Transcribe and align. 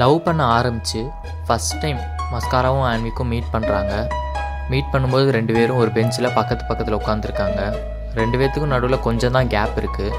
Love 0.00 0.16
பண்ண 0.26 0.42
ஆரம்பித்து 0.56 1.00
first 1.46 1.78
time 1.82 2.00
மஸ்காராவும் 2.32 2.86
ஆன்விக்கும் 2.90 3.30
மீட் 3.32 3.50
பண்ணுறாங்க 3.54 3.94
மீட் 4.70 4.92
பண்ணும்போது 4.92 5.26
ரெண்டு 5.36 5.52
பேரும் 5.56 5.80
ஒரு 5.82 5.90
பெஞ்சில் 5.96 6.34
பக்கத்து 6.36 6.64
பக்கத்தில் 6.68 6.98
உட்காந்துருக்காங்க 7.00 7.60
ரெண்டு 8.20 8.36
பேர்த்துக்கும் 8.38 8.72
நடுவில் 8.74 9.04
கொஞ்சம் 9.08 9.36
தான் 9.36 9.50
கேப் 9.54 9.76
இருக்குது 9.82 10.18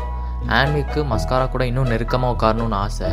ஆன்விக்கு 0.58 1.00
மஸ்காரா 1.12 1.46
கூட 1.54 1.64
இன்னும் 1.70 1.92
நெருக்கமாக 1.92 2.34
உட்காரணும்னு 2.36 2.78
ஆசை. 2.86 3.10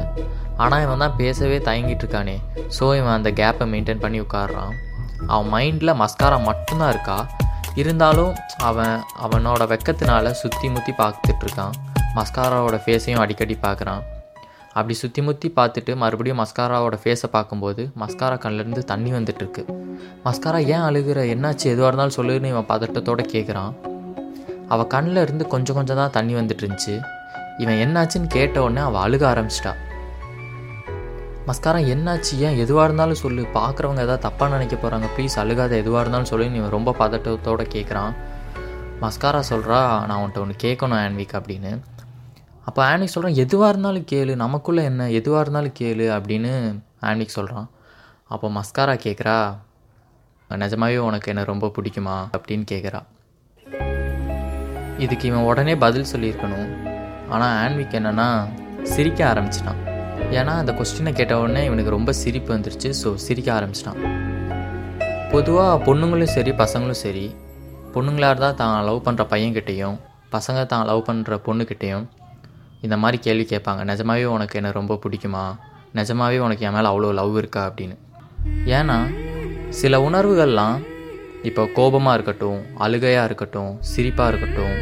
ஆனால் 0.63 0.83
இவன் 0.85 1.03
தான் 1.05 1.17
பேசவே 1.21 1.59
தயங்கிட்டு 1.69 2.05
இருக்கானே. 2.05 2.37
ஸோ 2.77 2.85
இவன் 2.99 3.17
அந்த 3.17 3.31
கேப்பை 3.41 3.67
மெயின்டைன் 3.73 4.03
பண்ணி 4.05 4.19
உட்காடுறான் 4.27 4.73
அவன் 5.33 5.51
மைண்டில் 5.55 5.99
மஸ்காரா 6.03 6.39
மட்டும்தான் 6.51 6.93
இருக்கா? 6.95 7.19
இருந்தாலும் 7.81 8.33
அவன் 8.69 8.97
அவனோட 9.27 9.65
வெக்கத்தினால 9.73 10.33
சுற்றி 10.43 10.69
முற்றி 10.75 10.95
பார்த்துட்ருக்கான் 11.03 11.77
மஸ்காராவோட 12.19 12.79
ஃபேஸையும் 12.85 13.23
அடிக்கடி 13.25 13.57
பார்க்குறான். 13.67 14.03
அப்படி 14.73 14.95
சுற்றி 14.95 15.23
முற்றி 15.23 15.53
பார்த்துட்டு 15.57 15.97
மறுபடியும் 15.97 16.39
மஸ்காராவோட 16.39 16.93
ஃபேஸை 17.05 17.27
பார்க்கும்போது 17.31 17.91
மஸ்காரா 17.99 18.37
கண்ணிலேருந்து 18.45 18.79
தண்ணி 18.79 19.13
வந்துட்டுருக்கு. 19.13 19.63
மஸ்காரா 20.25 20.59
ஏன் 20.67 20.87
அழுகிற? 20.89 21.19
என்னாச்சு? 21.35 21.67
எதுவாக 21.75 21.91
இருந்தாலும் 21.91 22.17
சொல்லுன்னு 22.17 22.45
இவன் 22.45 22.69
பதட்டத்தோட 22.69 23.23
கேட்குறான் 23.33 23.73
அவள் 24.69 24.87
கண்ணில் 24.87 25.17
இருந்து 25.17 25.47
கொஞ்சம் 25.47 25.77
கொஞ்சம் 25.77 25.97
தான் 25.97 26.11
தண்ணி 26.11 26.35
வந்துட்டு 26.35 26.65
இருந்துச்சு. 26.65 27.03
இவன் 27.59 27.75
என்னாச்சுன்னு 27.75 28.27
கேட்ட 28.29 28.63
உடனே 28.63 28.81
அவள் 28.81 29.03
அழுக 29.07 29.23
ஆரம்பிச்சிட்டா. 29.33 29.73
மஸ்காரா 31.47 31.81
என்னாச்சு? 31.95 32.37
ஏன்? 32.39 32.59
எதுவாக 32.59 32.85
இருந்தாலும் 32.85 33.15
சொல்லு. 33.15 33.43
பார்க்குறவங்க 33.43 34.01
ஏதாவது 34.01 34.29
தப்பாக 34.29 34.51
நினைக்க 34.51 34.77
போகிறாங்க 34.77 35.05
ப்ளீஸ் 35.17 35.37
அழுகாத. 35.37 35.77
எதுவாக 35.77 36.01
இருந்தாலும் 36.01 36.25
சொல்லு. 36.25 36.55
இவன் 36.55 36.71
ரொம்ப 36.71 36.95
பதட்டத்தோட 36.99 37.65
கேட்குறான் 37.75 38.15
மஸ்காரா 39.01 39.43
சொல்கிறா 39.51 40.07
நான் 40.07 40.21
உன்ட்ட 40.21 40.39
ஒன்று 40.39 40.57
கேட்கணும் 40.63 41.01
ஆன்விக் 41.01 41.35
அப்படின்னு. 41.35 41.79
அப்போ 42.71 42.83
ஆன்விக் 42.89 43.13
சொல்கிறான் 43.13 43.41
எதுவாக 43.45 43.71
இருந்தாலும் 43.73 44.09
கேளு 44.11 44.33
நமக்குள்ளே 44.43 44.83
என்ன 44.91 45.11
எதுவாக 45.19 45.43
இருந்தாலும் 45.45 45.77
கேளு 45.79 46.05
அப்படின்னு 46.17 46.53
ஆன்விக் 47.09 47.37
சொல்கிறான் 47.37 47.69
அப்போ 48.35 48.49
மஸ்காரா 48.57 48.95
கேட்குறா 49.05 49.39
நிஜமாவே 50.51 50.99
உனக்கு 51.07 51.31
என்ன 51.33 51.43
ரொம்ப 51.51 51.67
பிடிக்குமா? 51.77 52.15
அப்படின்னு 52.37 52.65
கேட்குறா 52.73 53.01
இதுக்கு 55.05 55.27
இவன் 55.29 55.47
உடனே 55.51 55.75
பதில் 55.85 56.09
சொல்லியிருக்கணும். 56.13 56.69
ஆனால் 57.35 57.55
ஆன்விக் 57.63 57.97
என்னென்னா 57.99 58.29
சிரிக்க 58.93 59.21
ஆரம்பிச்சிட்டான். 59.33 59.81
ஏன்னா 60.39 60.55
அந்த 60.63 60.73
கொஸ்டினை 60.79 61.13
கேட்ட 61.21 61.41
உடனே 61.43 61.65
இவனுக்கு 61.69 61.97
ரொம்ப 61.97 62.13
சிரிப்பு 62.23 62.51
வந்துருச்சு 62.57 62.91
ஸோ 63.01 63.11
சிரிக்க 63.27 63.51
ஆரம்பிச்சிட்டான். 63.59 64.01
பொதுவாக 65.33 65.75
பொண்ணுங்களும் 65.89 66.35
சரி 66.37 66.55
பசங்களும் 66.63 67.03
சரி 67.05 67.27
பொண்ணுங்களாக 67.97 68.33
இருந்தால் 68.33 68.59
தான் 68.63 68.77
லவ் 68.91 69.05
பண்ணுற 69.09 69.25
பையன்கிட்டேயும் 69.35 69.99
பசங்க 70.37 70.67
தான் 70.73 70.89
லவ் 70.93 71.07
பண்ணுற 71.11 71.39
பொண்ணுக்கிட்டேயும் 71.49 72.07
இந்த 72.81 72.97
மாதிரி 72.97 73.23
கேள்வி 73.23 73.47
கேட்பாங்க. 73.51 73.81
நிஜமாவே 73.91 74.25
உனக்கு 74.25 74.57
என்ன 74.61 74.71
ரொம்ப 74.71 74.99
பிடிக்குமா? 75.05 75.45
நிஜமாவே 75.95 76.39
உனக்கு 76.39 76.67
என் 76.67 76.73
மேலே 76.73 76.89
அவ்வளோ 76.89 77.13
லவ் 77.15 77.37
இருக்கா? 77.37 77.73
அப்படின்னு. 77.73 77.97
ஏன்னா 78.65 78.99
சில 79.69 79.99
உணர்வுகள்லாம் 79.99 80.77
இப்போ 81.43 81.67
கோபமாக 81.67 82.15
இருக்கட்டும் 82.15 82.63
அழுகையாக 82.77 83.25
இருக்கட்டும் 83.25 83.79
சிரிப்பாக 83.97 84.29
இருக்கட்டும் 84.29 84.75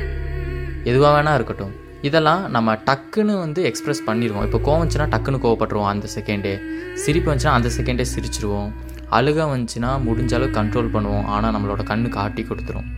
எதுவாக 0.85 1.13
வேணா 1.17 1.35
இருக்கட்டும் 1.35 1.73
இதெல்லாம் 2.03 2.51
நம்ம 2.51 2.75
டக்குன்னு 2.75 3.39
வந்து 3.39 3.61
எக்ஸ்ப்ரெஸ் 3.71 4.03
பண்ணிடுவோம் 4.07 4.45
இப்போ 4.49 4.59
கோவம் 4.59 4.83
வந்துச்சுன்னா 4.83 5.09
டக்குன்னு 5.15 5.41
கோவப்பட்டுருவோம் 5.45 5.91
அந்த 5.93 6.07
செகண்டே 6.15 6.53
சிரிப்பு 6.95 7.35
வந்துச்சுன்னா 7.35 7.57
அந்த 7.59 7.71
செகண்டே 7.77 8.05
சிரிச்சிருவோம். 8.15 8.71
அழுக 9.11 9.45
வந்துச்சுன்னா 9.53 9.91
முடிஞ்ச 10.09 10.35
அளவு 10.35 10.51
கண்ட்ரோல் 10.61 10.89
பண்ணுவோம். 10.95 11.25
ஆனால் 11.25 11.55
நம்மளோட 11.55 11.83
கண்ணு 11.91 12.09
காட்டி 12.09 12.43
கொடுத்துரும். 12.43 12.89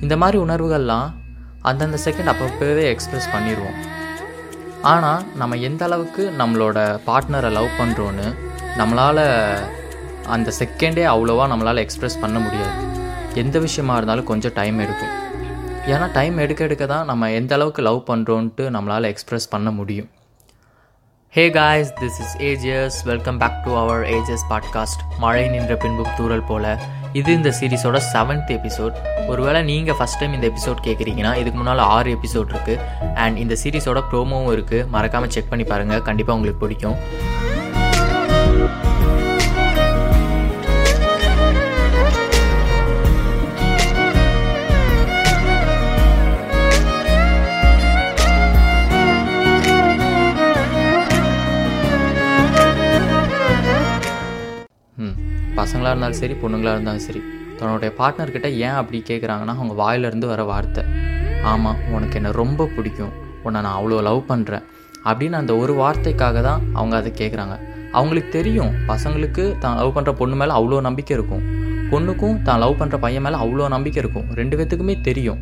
இந்த 0.00 0.16
மாதிரி 0.16 0.42
உணர்வுகள்லாம் 0.42 1.10
அந்தந்த 1.60 1.98
செகண்ட் 2.04 2.30
அப்பப்போவே 2.32 2.84
எக்ஸ்ப்ரெஸ் 2.94 3.28
பண்ணிடுவோம் 3.34 3.76
ஆனால் 4.90 5.36
நம்ம 5.36 5.56
எந்த 5.56 5.84
அளவுக்கு 5.84 6.22
நம்மளோட 6.38 6.78
பார்ட்னரை 7.06 7.50
லவ் 7.50 7.76
பண்ணுறோன்னு 7.78 8.26
நம்மளால் 8.78 9.24
அந்த 10.26 10.52
செகண்டே 10.58 11.04
அவ்வளோவா 11.12 11.44
நம்மளால் 11.52 11.80
எக்ஸ்ப்ரெஸ் 11.84 12.20
பண்ண 12.20 12.38
முடியாது. 12.38 12.80
எந்த 13.34 13.58
விஷயமா 13.58 13.96
இருந்தாலும் 13.96 14.24
கொஞ்சம் 14.24 14.54
டைம் 14.54 14.78
எடுக்கும். 14.78 15.14
ஏன்னா 15.86 16.12
டைம் 16.12 16.38
எடுக்க 16.38 16.64
எடுக்க 16.64 16.86
தான் 16.86 17.04
நம்ம 17.04 17.30
எந்த 17.30 17.54
அளவுக்கு 17.54 17.82
லவ் 17.82 18.02
பண்ணுறோன்ட்டு 18.06 18.66
நம்மளால் 18.76 19.08
எக்ஸ்ப்ரெஸ் 19.10 19.48
பண்ண 19.50 19.70
முடியும். 19.70 20.10
Hey 21.28 21.50
guys 21.50 21.92
this 22.00 22.18
is 22.24 22.36
AGS 22.38 22.98
welcome 23.04 23.38
back 23.38 23.62
to 23.64 23.76
our 23.76 24.02
AGS 24.16 24.46
podcast 24.50 25.04
மழை 25.18 25.48
நின்ற 25.48 25.76
பின்பு 25.76 26.06
தூரல் 26.16 26.42
போல. 26.42 26.78
இது 27.14 27.30
இந்த 27.32 27.50
சீரிஸோட 27.58 27.96
செவன்த் 28.12 28.50
எபிசோட் 28.50 28.96
ஒருவேளை 29.28 29.60
நீங்கள் 29.62 29.96
ஃபஸ்ட் 29.98 30.18
டைம் 30.20 30.32
இந்த 30.32 30.46
எபிசோட் 30.46 30.78
கேட்குறீங்கன்னா 30.86 31.32
இதுக்கு 31.36 31.58
முன்னால் 31.58 31.82
ஆறு 31.94 32.10
எபிசோட் 32.16 32.52
இருக்குது 32.54 32.78
அண்ட் 33.14 33.36
இந்த 33.36 33.54
சீரிஸோட 33.62 34.02
ப்ரோமோவும் 34.10 34.52
இருக்குது 34.56 34.88
மறக்காமல் 34.88 35.30
செக் 35.30 35.48
பண்ணி 35.48 35.64
பாருங்கள் 35.64 36.02
கண்டிப்பாக 36.02 36.36
உங்களுக்கு 36.38 36.62
பிடிக்கும். 36.64 36.96
பசங்களாக 55.72 55.92
இருந்தாலும் 55.94 56.18
சரி 56.20 56.34
பொண்ணுங்களாக 56.40 56.76
இருந்தாலும் 56.76 57.04
சரி 57.04 57.20
தன்னுடைய 57.58 57.90
பார்ட்னர்கிட்ட 57.98 58.48
ஏன் 58.64 58.76
அப்படி 58.80 58.98
கேட்குறாங்கன்னா 59.10 59.52
அவங்க 59.58 59.74
வாயிலிருந்து 59.80 60.26
வர 60.30 60.42
வார்த்தை. 60.50 60.82
ஆமாம் 61.50 61.78
உனக்கு 61.94 62.16
என்ன 62.18 62.30
ரொம்ப 62.40 62.66
பிடிக்கும். 62.74 63.12
உன்னை 63.44 63.58
நான் 63.66 63.76
அவ்வளோ 63.78 64.00
லவ் 64.08 64.20
பண்ணுறேன் 64.30 64.64
அப்படின்னு 65.08 65.36
அந்த 65.40 65.52
ஒரு 65.62 65.72
வார்த்தைக்காக 65.80 66.42
தான் 66.48 66.60
அவங்க 66.78 66.94
அதை 67.00 67.10
கேட்குறாங்க 67.20 67.54
அவங்களுக்கு 67.98 68.30
தெரியும் 68.38 68.72
பசங்களுக்கு 68.90 69.44
தான் 69.64 69.78
லவ் 69.80 69.94
பண்ணுற 69.96 70.14
பொண்ணு 70.20 70.36
மேலே 70.40 70.52
அவ்வளோ 70.58 70.80
நம்பிக்கை 70.88 71.14
இருக்கும். 71.18 71.42
பொண்ணுக்கும் 71.92 72.36
தான் 72.48 72.60
லவ் 72.64 72.78
பண்ணுற 72.80 72.98
பையன் 73.04 73.24
மேலே 73.26 73.38
அவ்வளோ 73.44 73.68
நம்பிக்கை 73.76 74.00
இருக்கும். 74.04 74.28
ரெண்டு 74.40 74.56
பேத்துக்குமே 74.60 74.96
தெரியும். 75.08 75.40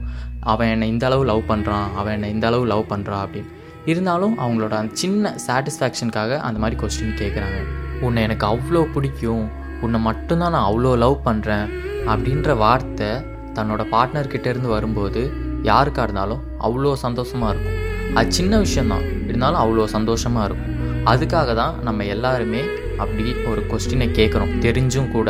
அவன் 0.53 0.71
என்னை 0.75 0.89
இந்த 0.95 1.07
அளவு 1.11 1.25
லவ் 1.33 1.45
பண்ணுறான் 1.53 1.89
அவன் 2.01 2.15
என்னை 2.19 2.31
இந்த 2.37 2.47
அளவு 2.51 2.67
லவ் 2.75 2.91
பண்ணுறான் 2.93 3.25
அப்படின்னு. 3.27 3.51
இருந்தாலும் 3.93 4.37
அவங்களோட 4.45 4.77
அந்த 4.83 4.95
சின்ன 5.03 5.35
சாட்டிஸ்ஃபேக்ஷனுக்காக 5.47 6.39
அந்த 6.49 6.61
மாதிரி 6.65 6.79
கொஸ்டின் 6.83 7.19
கேட்குறாங்க 7.23 7.61
உன்னை 8.07 8.21
எனக்கு 8.29 8.47
அவ்வளோ 8.53 8.83
பிடிக்கும். 8.95 9.47
உன்னை 9.85 9.99
மட்டும்தான் 10.09 10.55
நான் 10.57 10.69
அவ்வளோ 10.71 10.93
லவ் 11.05 11.17
பண்ணுறேன் 11.27 11.67
அப்படின்ற 12.13 12.57
வார்த்தை 12.65 13.11
தன்னோட 13.57 13.83
பார்ட்னர்கிட்டேருந்து 13.95 14.71
வரும்போது 14.77 15.23
யாருக்காக 15.69 16.05
இருந்தாலும் 16.07 16.43
அவ்வளோ 16.67 16.93
சந்தோஷமாக 17.07 17.53
இருக்கும். 17.53 17.79
அது 18.19 18.37
சின்ன 18.39 18.59
விஷயந்தான் 18.65 19.07
இருந்தாலும் 19.29 19.61
அவ்வளோ 19.63 19.87
சந்தோஷமாக 19.97 20.47
இருக்கும். 20.49 20.77
அதுக்காக 21.13 21.51
தான் 21.61 21.75
நம்ம 21.87 22.05
எல்லாருமே 22.15 22.63
அப்படி 23.03 23.25
ஒரு 23.51 23.61
கொஸ்டினை 23.71 24.09
கேட்குறோம் 24.19 24.55
தெரிஞ்சும் 24.65 25.13
கூட. 25.17 25.29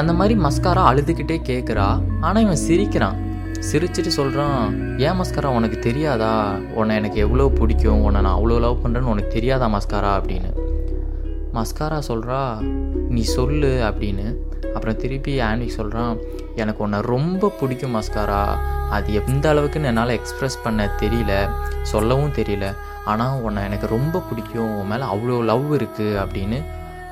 அந்த 0.00 0.12
மாதிரி 0.18 0.34
மஸ்காரா 0.46 0.82
அழுதுகிட்டே 0.90 1.36
கேட்குறா 1.50 1.88
ஆனால் 2.26 2.42
இவன் 2.46 2.64
சிரிக்கிறான். 2.68 3.18
சிரிச்சிட்டு 3.68 4.10
சொல்கிறான் 4.18 4.60
ஏன் 5.06 5.18
மஸ்காரா 5.20 5.48
உனக்கு 5.58 5.78
தெரியாதா? 5.88 6.32
உன்னை 6.78 6.92
எனக்கு 7.00 7.18
எவ்வளோ 7.26 7.46
பிடிக்கும்? 7.58 8.02
உன்னை 8.06 8.20
நான் 8.26 8.36
அவ்வளோ 8.38 8.58
லவ் 8.66 8.82
பண்ணுறேன்னு 8.84 9.12
உனக்கு 9.14 9.34
தெரியாதா 9.36 9.68
மஸ்காரா 9.76 10.12
அப்படின்னு. 10.18 10.50
மஸ்காரா 11.58 11.98
சொல்கிறா 12.10 12.40
நீ 13.10 13.22
சொல்லு 13.22 13.70
அப்படின்னு. 13.88 14.26
அப்புறம் 14.74 14.96
திருப்பி 14.96 15.40
ஆன்விக் 15.40 15.76
சொல்கிறான் 15.78 16.18
எனக்கு 16.54 16.82
உன்னை 16.82 17.00
ரொம்ப 17.00 17.48
பிடிக்கும் 17.60 17.94
மஸ்காரா 17.96 18.42
அது 18.90 19.14
எந்த 19.20 19.54
அளவுக்குன்னு 19.54 19.90
என்னால் 19.92 20.18
எக்ஸ்ப்ரெஸ் 20.18 20.62
பண்ண 20.62 20.88
தெரியல 21.00 21.32
சொல்லவும் 21.82 22.32
தெரியல. 22.32 22.66
ஆனால் 23.04 23.40
உன்னை 23.40 23.64
எனக்கு 23.64 23.86
ரொம்ப 23.86 24.22
பிடிக்கும் 24.28 24.72
உன் 24.78 24.86
மேலே 24.86 25.04
அவ்வளோ 25.04 25.44
லவ் 25.44 25.68
இருக்குது 25.74 26.18
அப்படின்னு 26.22 26.58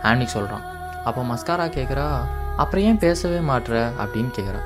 ஆன்விக் 0.03 0.34
சொல்கிறான் 0.36 0.64
அப்போ 1.04 1.22
மஸ்காரா 1.22 1.66
கேட்குறா 1.76 2.09
அப்புறம் 2.56 2.84
ஏன் 2.84 2.98
பேசவே 2.98 3.38
மாட்ற? 3.53 3.72
அப்படின்னு 4.03 4.30
கேட்குறா 4.38 4.60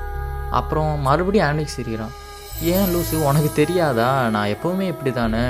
அப்புறம் 0.51 0.99
மறுபடியும் 0.99 1.47
ஆன்விக் 1.47 1.75
சிரிக்கிறான் 1.75 2.13
ஏன் 2.61 2.89
லூசு 2.93 3.15
உனக்கு 3.29 3.51
தெரியாதா? 3.55 4.09
நான் 4.29 4.51
எப்போவுமே 4.55 4.87
இப்படி 4.93 5.11
தானே 5.11 5.43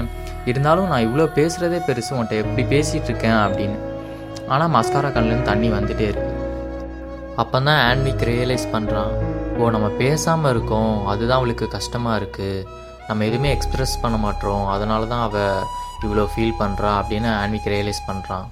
இருந்தாலும் 0.45 0.87
நான் 0.87 1.05
இவ்வளோ 1.07 1.25
பேசுகிறதே 1.39 1.79
பெருசு 1.87 2.13
உன்ட்ட 2.19 2.39
எப்படி 2.43 2.63
பேசிகிட்டு 2.75 3.09
இருக்கேன்? 3.11 3.39
அப்படின்னு. 3.45 3.79
ஆனால் 4.53 4.73
மஸ்காரா 4.77 5.09
கண்ணிலேருந்து 5.15 5.49
தண்ணி 5.51 5.69
வந்துட்டே 5.77 6.07
இருக்கு. 6.11 6.31
அப்போ 7.41 7.57
தான் 7.67 7.81
ஆன்விக் 7.89 8.23
ரியலைஸ் 8.31 8.65
பண்ணுறான் 8.73 9.13
ஓ 9.59 9.69
நம்ம 9.75 9.87
பேசாமல் 10.01 10.51
இருக்கோம். 10.53 10.93
அதுதான் 11.11 11.39
அவளுக்கு 11.39 11.65
கஷ்டமாக 11.75 12.19
இருக்குது 12.19 12.65
நம்ம 13.07 13.25
எதுவுமே 13.29 13.49
எக்ஸ்ப்ரெஸ் 13.55 13.95
பண்ண 14.03 14.17
மாட்டோம். 14.25 14.63
அதனால 14.73 15.07
தான் 15.13 15.23
அவள் 15.27 15.63
இவ்வளோ 16.05 16.23
ஃபீல் 16.33 16.59
பண்ணுறா 16.61 16.91
அப்படின்னு 17.01 17.29
ஆன்விக் 17.41 17.69
ரியலைஸ் 17.73 18.01
பண்ணுறான் 18.09 18.47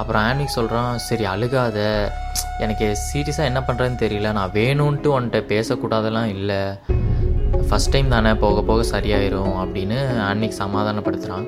அப்புறம் 0.00 0.22
ஆன்விக் 0.28 0.56
சொல்கிறான் 0.56 0.90
சரி 1.08 1.24
அழுகாத. 1.32 1.78
எனக்கு 2.64 2.86
சீரியஸாக 3.06 3.50
என்ன 3.50 3.60
பண்ணுறதுன்னு 3.68 4.02
தெரியல. 4.04 4.30
நான் 4.38 4.54
வேணும்ன்ட்டு 4.58 5.12
உன்கிட்ட 5.16 5.40
பேசக்கூடாதெல்லாம் 5.52 6.30
இல்லை. 6.36 6.60
ஃபஸ்ட் 7.68 7.92
டைம் 7.94 8.14
தானே 8.14 8.32
போக 8.42 8.62
போக 8.70 8.82
சரியாயிரும் 8.94 9.54
அப்படின்னு 9.62 9.98
ஆன்விக் 10.30 10.60
சமாதானப்படுத்துகிறான் 10.62 11.46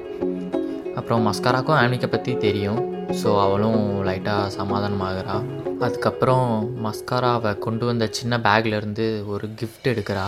அப்புறம் 0.99 1.27
மஸ்காராக்கும் 1.29 1.79
ஆன்விக்கை 1.83 2.11
பற்றி 2.15 2.33
தெரியும். 2.47 2.81
ஸோ 3.21 3.29
அவளும் 3.45 3.83
லைட்டாக 4.07 4.53
சமாதானமாகறா. 4.57 5.37
அதுக்கப்புறம் 5.85 6.49
மஸ்காராவை 6.85 7.59
கொண்டு 7.59 7.85
வந்த 7.87 8.05
சின்ன 8.19 8.39
பேக்லேருந்து 8.47 9.07
ஒரு 9.33 9.47
கிஃப்ட் 9.61 9.87
எடுக்கிறா. 9.93 10.25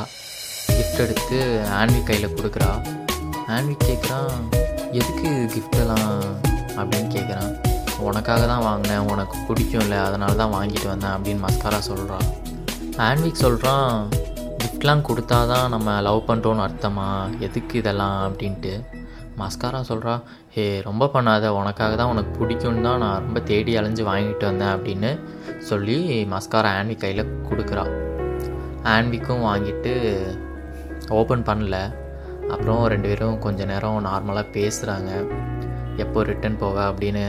கிஃப்ட் 0.77 1.03
எடுத்து 1.05 1.39
ஆன்வி 1.79 2.01
கையில் 2.09 2.35
கொடுக்குறா. 2.37 2.71
ஆன்வி 3.55 3.75
கேட்குறான் 3.87 4.37
எதுக்கு 4.99 5.31
கிஃப்டெல்லாம் 5.55 6.15
அப்படின்னு 6.81 7.11
கேட்குறான் 7.17 7.53
உனக்காக 8.09 8.47
தான் 8.47 8.65
வாங்கினேன். 8.69 9.09
உனக்கு 9.13 9.37
பிடிக்கும்ல. 9.49 9.97
அதனால 10.09 10.33
தான் 10.43 10.55
வாங்கிட்டு 10.57 10.89
வந்தேன். 10.93 11.15
அப்படின்னு 11.17 11.45
மஸ்காரா 11.47 11.79
சொல்கிறான் 11.91 12.27
ஆன்விக் 13.09 13.43
சொல்கிறான் 13.45 14.09
கிஃப்ட்லாம் 14.63 15.07
கொடுத்தா 15.09 15.41
தான் 15.53 15.69
நம்ம 15.69 16.01
லவ் 16.09 16.29
பண்ணுறோன்னு 16.31 16.65
அர்த்தமா? 16.69 17.09
எதுக்கு 17.49 17.79
இதெல்லாம்? 17.79 18.19
அப்படின்ட்டு. 18.29 18.75
மஸ்காரா 19.41 19.81
சொல்கிறா 19.89 20.15
ஹே 20.55 20.81
ரொம்ப 20.81 21.11
பண்ணாத 21.15 21.49
உனக்காக 21.49 21.97
தான் 21.97 22.09
உனக்கு 22.09 22.33
பிடிக்கும்னு 22.41 22.83
தான் 22.83 22.99
நான் 22.99 23.19
ரொம்ப 23.19 23.41
தேடி 23.41 23.77
அலைஞ்சு 23.77 24.05
வாங்கிட்டு 24.05 24.45
வந்தேன் 24.45 24.73
அப்படின்னு 24.77 25.11
சொல்லி 25.61 25.97
மஸ்காரா 26.25 26.71
ஆன்விக் 26.79 27.01
கையில் 27.01 27.33
கொடுக்குறா. 27.49 27.85
ஆன்விக்கும் 28.83 29.45
வாங்கிட்டு 29.45 29.93
ஓப்பன் 31.09 31.43
பண்ணல. 31.43 31.77
அப்புறம் 32.51 32.87
ரெண்டு 32.87 33.09
பேரும் 33.09 33.39
கொஞ்சம் 33.39 33.67
நேரம் 33.67 34.05
நார்மலாக 34.05 34.47
பேசுகிறாங்க 34.53 35.11
எப்போ 35.97 36.25
ரிட்டன் 36.25 36.61
போவ? 36.61 36.77
அப்படின்னு 36.91 37.23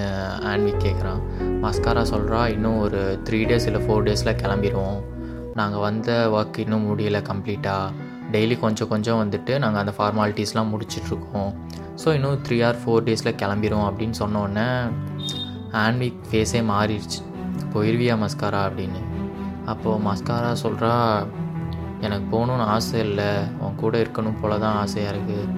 ஆன்விக் 0.43 0.83
கேட்குறான் 0.83 1.21
மஸ்காரா 1.63 2.03
சொல்கிறா 2.13 2.47
இன்னும் 2.47 2.79
ஒரு 2.79 3.19
த்ரீ 3.29 3.39
டேஸ் 3.45 3.65
இல்லை 3.65 3.81
ஃபோர் 3.87 4.03
டேஸில் 4.03 4.39
கிளம்பிடுவோம் 4.41 4.99
நாங்கள் 5.55 5.79
வந்த 5.79 6.11
ஒர்க் 6.33 6.59
இன்னும் 6.59 6.87
முடியல 6.89 7.19
கம்ப்ளீட்டாக 7.21 7.91
டெய்லி 8.31 8.59
கொஞ்சம் 8.59 8.87
கொஞ்சம் 8.87 9.19
வந்துட்டு 9.21 9.53
நாங்கள் 9.57 9.81
அந்த 9.81 9.93
ஃபார்மாலிட்டிஸ்லாம் 9.97 10.71
முடிச்சிட்ருக்கோம் 10.73 11.51
ஸோ 12.01 12.09
இன்னும் 12.17 12.41
த்ரீ 12.45 12.57
ஆர் 12.67 12.79
ஃபோர் 12.81 13.05
டேஸில் 13.07 13.37
கிளம்பிடும் 13.41 13.85
அப்படின்னு 13.87 14.17
சொன்னோடனே 14.21 14.67
ஆன்விக் 15.83 16.21
ஃபேஸே 16.29 16.61
மாறிடுச்சு. 16.71 17.19
போயிருவியா 17.73 18.15
மஸ்காரா 18.23 18.61
அப்படின்னு. 18.67 19.01
அப்போது 19.71 20.03
மஸ்காரா 20.07 20.51
சொல்கிறா 20.63 20.93
எனக்கு 22.05 22.25
போகணுன்னு 22.33 22.65
ஆசை 22.75 22.97
இல்லை. 23.07 23.29
உன் 23.63 23.79
கூட 23.81 23.93
இருக்கணும் 24.03 24.39
போல 24.41 24.57
தான் 24.63 24.77
ஆசையாக 24.83 25.11
இருக்குது 25.13 25.49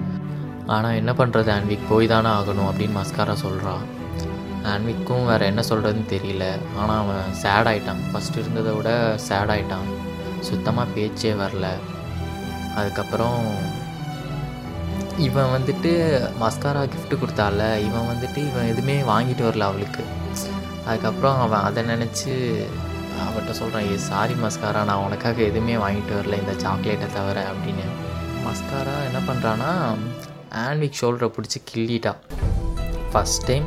ஆனால் 0.74 0.98
என்ன 1.00 1.12
பண்ணுறது 1.20 1.50
ஆன்விக் 1.54 1.88
போய் 1.92 2.12
தானே 2.12 2.30
ஆகணும் 2.38 2.68
அப்படின்னு 2.70 2.98
மஸ்காரா 3.00 3.36
சொல்கிறா 3.44 3.74
ஆன்விக்கும் 4.72 5.26
வேறு 5.30 5.44
என்ன 5.52 5.62
சொல்கிறதுன்னு 5.70 6.12
தெரியல. 6.12 6.44
ஆனால் 6.80 7.00
அவன் 7.02 7.34
சேட் 7.42 7.68
ஆகிட்டான் 7.70 8.04
ஃபஸ்ட் 8.10 8.38
இருந்ததை 8.42 8.72
விட 8.76 8.90
சேட் 9.28 9.52
ஆகிட்டான் 9.54 9.88
சுத்தமாக 10.48 10.94
பேச்சே 10.96 11.32
வரல. 11.42 11.66
அதுக்கப்புறம் 12.78 13.40
இவன் 15.18 15.52
வந்துட்டு 15.54 15.90
மஸ்காரா 16.40 16.82
கிஃப்ட்டு 16.92 17.18
கொடுத்தால 17.20 17.60
இவன் 17.78 18.08
வந்துட்டு 18.10 18.36
இவன் 18.36 18.66
எதுவுமே 18.66 19.00
வாங்கிட்டு 19.00 19.42
வரல 19.46 19.58
அவளுக்கு. 19.58 20.02
அதுக்கப்புறம் 20.86 21.40
அவன் 21.40 21.60
அதை 21.60 21.82
நினச்சி 21.84 22.32
அவட்ட 23.26 23.50
சொல்கிறான் 23.50 23.92
ஏ 23.92 23.96
சாரி 23.96 24.32
மஸ்காரா 24.32 24.84
நான் 24.84 25.04
உனக்காக 25.04 25.42
எதுவுமே 25.42 25.74
வாங்கிட்டு 25.74 26.12
வரல 26.18 26.38
இந்த 26.40 26.54
சாக்லேட்டை 26.62 27.08
தவிர 27.12 27.52
அப்படின்னு. 27.52 27.86
மஸ்காரா 28.46 28.96
என்ன 29.08 29.20
பண்ணுறான்னா 29.28 29.72
ஆன்விக் 30.64 30.98
ஷோல்டரை 31.00 31.28
பிடிச்சி 31.36 31.60
கிள்ளிட்டா 31.70 32.14
ஃபஸ்ட் 33.12 33.46
டைம் 33.46 33.66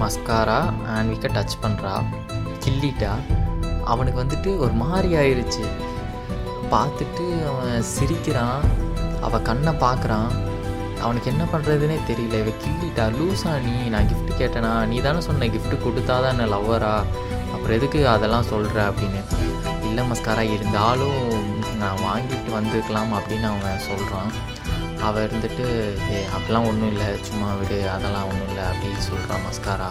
மஸ்காரா 0.00 0.58
ஆன்விக்கை 0.96 1.30
டச் 1.36 1.62
பண்ணுறா 1.62 1.94
கிள்ளிட்டா 2.64 3.12
அவனுக்கு 3.84 4.22
வந்துட்டு 4.22 4.58
ஒரு 4.58 4.72
மாதிரி 4.72 5.14
ஆயிடுச்சு 5.14 5.64
பார்த்துட்டு 6.70 7.46
அவன் 7.50 7.82
சிரிக்கிறான் 7.82 8.62
அவள் 9.20 9.42
கண்ணை 9.42 9.72
பார்க்குறான். 9.72 10.30
அவனுக்கு 11.00 11.30
என்ன 11.30 11.44
பண்ணுறதுனே 11.52 11.96
தெரியல. 12.08 12.36
இவ 12.42 12.52
கிள்ளிட்டா 12.62 13.04
லூஸா 13.18 13.60
நீ 13.60 13.88
நான் 13.88 14.08
கிஃப்ட் 14.08 14.32
கேட்டேனா? 14.38 14.86
நீ 14.86 15.00
தானே 15.00 15.20
சொன்ன 15.20 15.46
கிஃப்ட்டு 15.46 15.78
கொடுத்தா 15.84 16.14
தான் 16.22 16.38
என்ன 16.38 16.46
லவ்வரா 16.56 16.94
அப்புறம் 17.54 17.76
எதுக்கு 17.76 18.08
அதெல்லாம் 18.08 18.42
சொல்கிற 18.42 18.90
அப்படின்னு. 18.90 19.22
இல்லை 19.82 20.04
மஸ்காரா 20.10 20.52
இருந்தாலும் 20.52 21.20
நான் 21.78 22.02
வாங்கிட்டு 22.08 22.50
வந்திருக்கலாம் 22.52 23.12
அப்படின்னு 23.12 23.42
அவன் 23.42 23.78
சொல்கிறான் 23.78 24.30
அவள் 25.02 25.26
இருந்துட்டு 25.26 25.64
ஏ 26.12 26.24
அப்படிலாம் 26.36 26.66
ஒன்றும் 26.66 26.88
இல்லை 26.88 27.22
சும்மா 27.22 27.54
விடு 27.54 27.90
அதெல்லாம் 27.90 28.28
ஒன்றும் 28.28 28.48
இல்லை 28.48 28.64
அப்படின்னு 28.64 28.98
சொல்கிறான் 28.98 29.40
மஸ்காரா. 29.46 29.90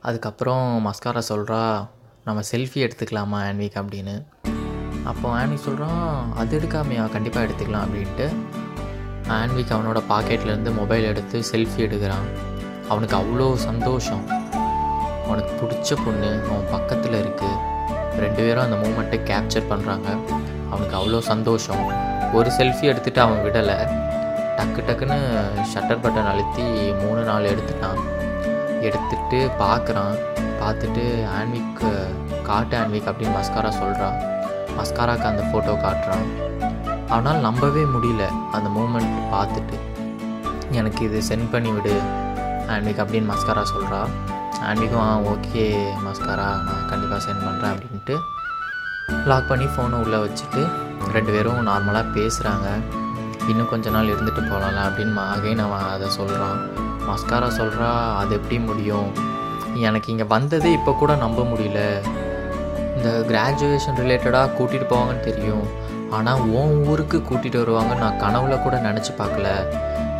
அதுக்கப்புறம் 0.00 0.86
மஸ்காரா 0.86 1.22
சொல்கிறா 1.28 1.86
நம்ம 2.24 2.42
செல்ஃபி 2.52 2.78
எடுத்துக்கலாமா 2.86 3.38
ஆன்விக்? 3.48 3.78
அப்படின்னு. 3.82 4.22
அப்போ 5.04 5.44
ஆன்விக் 5.44 5.64
சொல்கிறான் 5.64 6.32
அது 6.36 6.60
எடுக்காமையா? 6.60 7.10
கண்டிப்பாக 7.10 7.46
எடுத்துக்கலாம் 7.46 7.84
அப்படின்ட்டு. 7.86 8.30
ஆன்விக் 9.28 9.72
அவனோட 9.72 10.02
பாக்கெட்லேருந்து 10.10 10.76
மொபைல் 10.76 11.04
எடுத்து 11.04 11.42
செல்ஃபி 11.52 11.78
எடுக்கிறான். 11.78 12.28
அவனுக்கு 12.88 13.16
அவ்வளோ 13.16 13.54
சந்தோஷம். 13.54 14.26
அவனுக்கு 15.26 15.66
பிடிச்ச 15.66 16.04
பொண்ணு 16.04 16.42
அவன் 16.48 16.66
பக்கத்தில் 16.70 17.24
இருக்குது 17.24 17.56
ரெண்டு 18.18 18.42
பேரும் 18.42 18.64
அந்த 18.64 18.88
மூமெண்ட்டை 18.88 19.20
கேப்சர் 19.20 19.64
பண்ணுறாங்க 19.70 20.18
அவனுக்கு 20.70 20.96
அவ்வளோ 20.96 21.18
சந்தோஷம். 21.18 21.84
ஒரு 22.32 22.50
செல்ஃபி 22.58 22.84
எடுத்துகிட்டு 22.84 23.18
அவன் 23.18 23.44
விடலை. 23.44 23.78
டக்கு 24.56 24.80
டக்குன்னு 24.88 25.18
ஷட்டர் 25.74 26.02
பட்டன் 26.02 26.26
அழுத்தி 26.26 26.62
மூணு 26.92 27.22
நாள் 27.22 27.44
எடுத்துட்டான். 27.44 28.00
எடுத்துட்டு 28.80 29.50
பார்க்குறான் 29.58 30.18
பார்த்துட்டு 30.60 31.26
ஆன்விக் 31.38 31.82
காட்டு 32.42 32.76
ஆன்விக் 32.78 33.08
அப்படின்னு 33.08 33.34
மஸ்காரா 33.40 33.68
சொல்கிறான் 33.68 34.16
மஸ்காராக்கு 34.78 35.22
அந்த 35.22 35.42
ஃபோட்டோ 35.42 35.74
காட்டுறான். 35.84 36.26
ஆனால் 37.08 37.40
நம்பவே 37.40 37.82
முடியல 37.82 38.24
அந்த 38.52 38.68
மூமெண்ட் 38.76 39.12
பார்த்துட்டு. 39.32 39.76
எனக்கு 40.70 41.04
இது 41.04 41.18
சென்ட் 41.28 41.50
பண்ணி 41.50 41.70
விடு. 41.70 41.96
ஆன்விக் 42.74 43.02
அப்படின்னு 43.02 43.30
மஸ்காரா 43.32 43.62
சொல்கிறா 43.72 44.00
ஆன்விக்கும் 44.68 45.04
ஆ 45.06 45.18
ஓகே 45.32 45.64
மஸ்காரா 46.06 46.46
நான் 46.66 46.86
கண்டிப்பாக 46.88 47.20
சென்ட் 47.26 47.44
பண்ணுறேன் 47.46 47.72
அப்படின்ட்டு 47.74 48.16
லாக் 49.30 49.48
பண்ணி 49.48 49.64
ஃபோனை 49.64 49.96
உள்ளே 50.04 50.16
வச்சுட்டு 50.16 50.62
ரெண்டு 51.12 51.32
பேரும் 51.32 51.66
நார்மலாக 51.68 52.12
பேசுகிறாங்க 52.16 52.68
இன்னும் 53.48 53.68
கொஞ்ச 53.68 53.90
நாள் 53.90 54.12
இருந்துட்டு 54.14 54.42
போகலாம்ல 54.50 54.80
அப்படின்னு 54.86 55.22
அகைன் 55.34 55.64
அவன் 55.66 55.84
அதை 55.94 56.08
சொல்கிறான் 56.08 56.58
மஸ்காரா 57.08 57.48
சொல்கிறா 57.60 58.14
அது 58.16 58.34
எப்படி 58.34 58.58
முடியும்? 58.58 59.10
எனக்கு 59.74 60.10
இங்கே 60.10 60.24
வந்ததே 60.24 60.72
இப்போ 60.72 60.92
கூட 60.92 61.14
நம்ப 61.14 61.42
முடியல. 61.42 61.80
இந்த 62.96 63.08
கிராஜுவேஷன் 63.28 63.98
ரிலேட்டடாக 64.02 64.54
கூட்டிகிட்டு 64.58 64.86
போவாங்கன்னு 64.90 65.20
தெரியும். 65.20 65.66
ஆனால் 66.10 66.40
உன் 66.40 66.86
ஊருக்கு 66.88 67.18
கூட்டிகிட்டு 67.18 67.62
வருவாங்கன்னு 67.62 68.00
நான் 68.00 68.20
கனவுல 68.20 68.62
கூட 68.62 68.76
நினச்சி 68.80 69.12
பார்க்கல. 69.18 69.48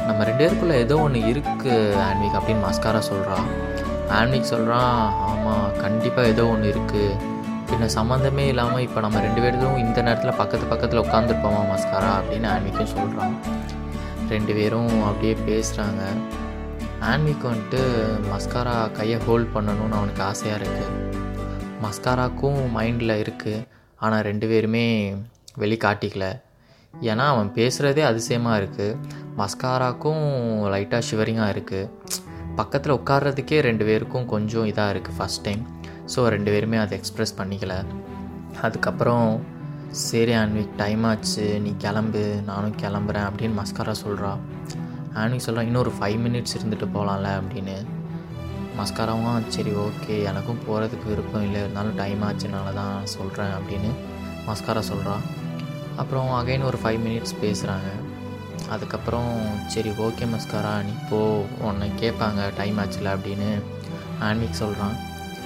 நம்ம 0.07 0.25
ரெண்டு 0.25 0.45
பேருக்குள்ளே 0.45 0.75
ஏதோ 0.75 0.97
ஒன்று 0.97 1.21
இருக்குது 1.33 1.97
ஆன்விக் 1.97 2.35
அப்படின்னு 2.35 2.67
மஸ்காரா 2.67 2.99
சொல்கிறான் 2.99 3.47
ஆன்விக் 4.11 4.45
சொல்கிறான் 4.45 4.99
ஆமாம் 5.29 5.79
கண்டிப்பாக 5.79 6.29
ஏதோ 6.29 6.49
ஒன்று 6.49 6.69
இருக்குது 6.69 7.35
பின்ன 7.71 7.85
சம்மந்தமே 7.97 8.47
இல்லாமல் 8.47 8.79
இப்போ 8.79 9.01
நம்ம 9.01 9.21
ரெண்டு 9.21 9.41
பேரும் 9.41 9.77
இந்த 9.77 10.03
நேரத்தில் 10.03 10.37
பக்கத்து 10.37 10.67
பக்கத்தில் 10.67 11.01
உட்காந்துருப்போமா 11.01 11.63
மஸ்காரா 11.71 12.11
அப்படின்னு 12.19 12.49
ஆன்விக்கும் 12.49 12.87
சொல்கிறான் 12.87 13.35
ரெண்டு 14.31 14.55
பேரும் 14.55 15.03
அப்படியே 15.03 15.35
பேசுகிறாங்க 15.35 16.03
ஆன்விக் 17.01 17.45
வந்துட்டு 17.45 17.81
மஸ்காரா 18.31 18.91
கையை 18.93 19.19
ஹோல்ட் 19.19 19.55
பண்ணணும்னு 19.57 19.97
அவனுக்கு 19.97 20.23
ஆசையாக 20.23 20.59
இருக்குது 20.59 20.93
மஸ்காராக்கும் 21.83 22.61
மைண்டில் 22.75 23.21
இருக்குது 23.25 23.65
ஆனால் 24.01 24.23
ரெண்டு 24.23 24.47
பேருமே 24.49 25.15
வெளிக்காட்டிக்கல. 25.63 26.27
ஏன்னா 27.11 27.25
அவன் 27.33 27.49
பேசுகிறதே 27.59 28.03
அதிசயமாக 28.11 28.61
இருக்குது 28.61 28.99
மஸ்காராக்கும் 29.41 30.23
லைட்டாக 30.75 31.03
ஷிவரிங்காக 31.09 31.55
இருக்குது 31.55 31.91
பக்கத்தில் 32.61 32.97
உட்கார்றதுக்கே 32.99 33.59
ரெண்டு 33.69 33.85
பேருக்கும் 33.89 34.31
கொஞ்சம் 34.35 34.69
இதாக 34.73 34.93
இருக்குது 34.95 35.17
ஃபஸ்ட் 35.19 35.43
டைம் 35.47 35.63
ஸோ 36.13 36.21
ரெண்டு 36.35 36.51
பேருமே 36.55 36.79
அதை 36.83 36.95
எக்ஸ்ப்ரெஸ் 36.99 37.37
பண்ணிக்கல. 37.41 37.75
அதுக்கப்புறம் 38.67 39.29
சரி 40.07 40.33
ஆன்விக் 40.43 40.73
டைம் 40.81 41.03
ஆச்சு. 41.11 41.45
நீ 41.65 41.71
கிளம்பு 41.85 42.23
நானும் 42.49 42.77
கிளம்புறேன் 42.83 43.27
அப்படின்னு 43.29 43.59
மஸ்காரா 43.61 43.95
சொல்கிறா 44.05 44.33
ஆன்விக் 45.21 45.45
சொல்கிறான் 45.47 45.69
இன்னும் 45.69 45.85
ஒரு 45.85 45.93
ஃபைவ் 45.99 46.19
மினிட்ஸ் 46.25 46.57
இருந்துட்டு 46.59 46.87
போகலாம்ல 46.97 47.29
அப்படின்னு. 47.41 47.77
மஸ்காராவும் 48.79 49.47
சரி 49.57 49.73
ஓகே 49.87 50.17
எனக்கும் 50.31 50.63
போகிறதுக்கு 50.67 51.07
விருப்பம் 51.13 51.45
இல்லை. 51.47 51.61
இருந்தாலும் 51.65 51.99
டைம் 52.03 52.23
ஆச்சுனால 52.29 52.73
தான் 52.81 52.97
சொல்கிறேன் 53.17 53.55
அப்படின்னு 53.59 53.93
மஸ்காரா 54.49 54.83
சொல்கிறான் 54.93 55.25
அப்புறம் 55.97 56.31
அகைன் 56.31 56.65
ஒரு 56.65 56.79
ஃபைவ் 56.85 57.01
மினிட்ஸ் 57.07 57.35
பேசுகிறாங்க 57.43 57.91
அதுக்கப்புறம் 58.71 59.31
சரி 59.67 59.89
ஓகே 59.89 60.27
மஸ்காரா 60.35 60.83
நீ 60.83 60.93
போ 61.11 61.45
உன்னை 61.61 61.91
கேட்பாங்க 62.01 62.57
டைம் 62.57 62.79
ஆச்சுல 62.79 63.11
அப்படின்னு 63.17 63.51
ஆன்விக் 64.23 64.61
சொல்கிறான் 64.63 64.97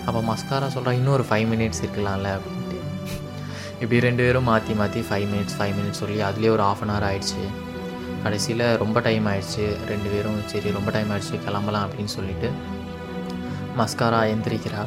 அப்போ 0.06 0.20
மஸ்காரா 0.20 0.68
சொல்கிறான் 0.68 0.94
இன்னும் 0.94 1.12
ஒரு 1.12 1.24
ஃபைவ் 1.30 1.48
மினிட்ஸ் 1.52 1.82
இருக்கலாம்ல 1.82 2.28
அப்படின்ட்டு. 2.36 2.78
இப்படி 3.80 4.00
ரெண்டு 4.00 4.22
பேரும் 4.22 4.44
மாற்றி 4.44 4.74
மாற்றி 4.74 5.00
ஃபைவ் 5.00 5.26
மினிட்ஸ் 5.32 5.56
ஃபைவ் 5.58 5.74
மினிட்ஸ் 5.78 6.00
சொல்லி 6.02 6.22
அதுலேயே 6.22 6.50
ஒரு 6.50 6.62
ஆஃப் 6.62 6.82
அன் 6.82 6.90
ஹவர் 6.90 7.06
ஆயிடுச்சு. 7.10 7.42
கடைசியில் 8.22 8.76
ரொம்ப 8.76 9.00
டைம் 9.00 9.26
ஆயிடுச்சு. 9.26 9.64
ரெண்டு 9.88 10.08
பேரும் 10.10 10.40
சரி 10.46 10.70
ரொம்ப 10.70 10.90
டைம் 10.90 11.10
ஆயிடுச்சு 11.10 11.44
கிளம்பலாம் 11.44 11.90
அப்படின்னு 11.90 12.12
சொல்லிட்டு 12.16 12.50
மஸ்காரா 13.78 14.20
எந்திரிக்கிறா. 14.32 14.82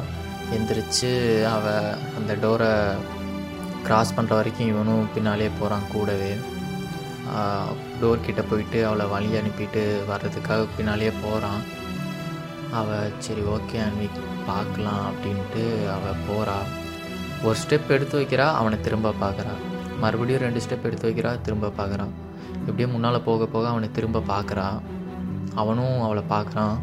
எந்திரிச்சு 0.52 1.12
அவள் 1.44 1.94
அந்த 2.18 2.34
டோரை 2.42 2.72
கிராஸ் 3.86 4.14
பண்ணுற 4.16 4.34
வரைக்கும் 4.38 4.70
இவனும் 4.72 5.08
பின்னாலே 5.14 5.48
போகிறான் 5.58 5.88
கூடவே. 5.92 6.32
டோர் 8.00 8.24
கிட்டே 8.24 8.42
போயிட்டு 8.50 8.78
அவளை 8.86 9.06
வழி 9.12 9.28
அனுப்பிட்டு 9.40 9.82
வர்றதுக்காக 10.10 10.66
பின்னாலே 10.76 11.10
போகிறான் 11.22 11.62
அவள் 12.80 13.12
சரி 13.18 13.42
ஓகே 13.54 13.78
அனுப்பி 13.86 14.08
பார்க்கலாம் 14.46 15.04
அப்படின்ட்டு 15.10 15.64
அவள் 15.96 16.22
போகிறா 16.28 16.56
ஒரு 17.42 17.56
ஸ்டெப் 17.62 17.92
எடுத்து 17.96 18.16
வைக்கிறா 18.20 18.46
அவனை 18.60 18.80
திரும்ப 18.80 19.14
பார்க்குறா 19.22 19.54
மறுபடியும் 20.00 20.42
ரெண்டு 20.42 20.62
ஸ்டெப் 20.64 20.86
எடுத்து 20.88 21.08
வைக்கிறா 21.10 21.32
திரும்ப 21.40 21.72
பார்க்குறான் 21.78 22.12
இப்படியே 22.58 22.86
முன்னால் 22.86 23.22
போக 23.22 23.46
போக 23.46 23.68
அவனை 23.68 23.88
திரும்ப 23.92 24.22
பார்க்குறா 24.28 24.66
அவனும் 25.54 25.96
அவளை 26.02 26.22
பார்க்குறான் 26.30 26.76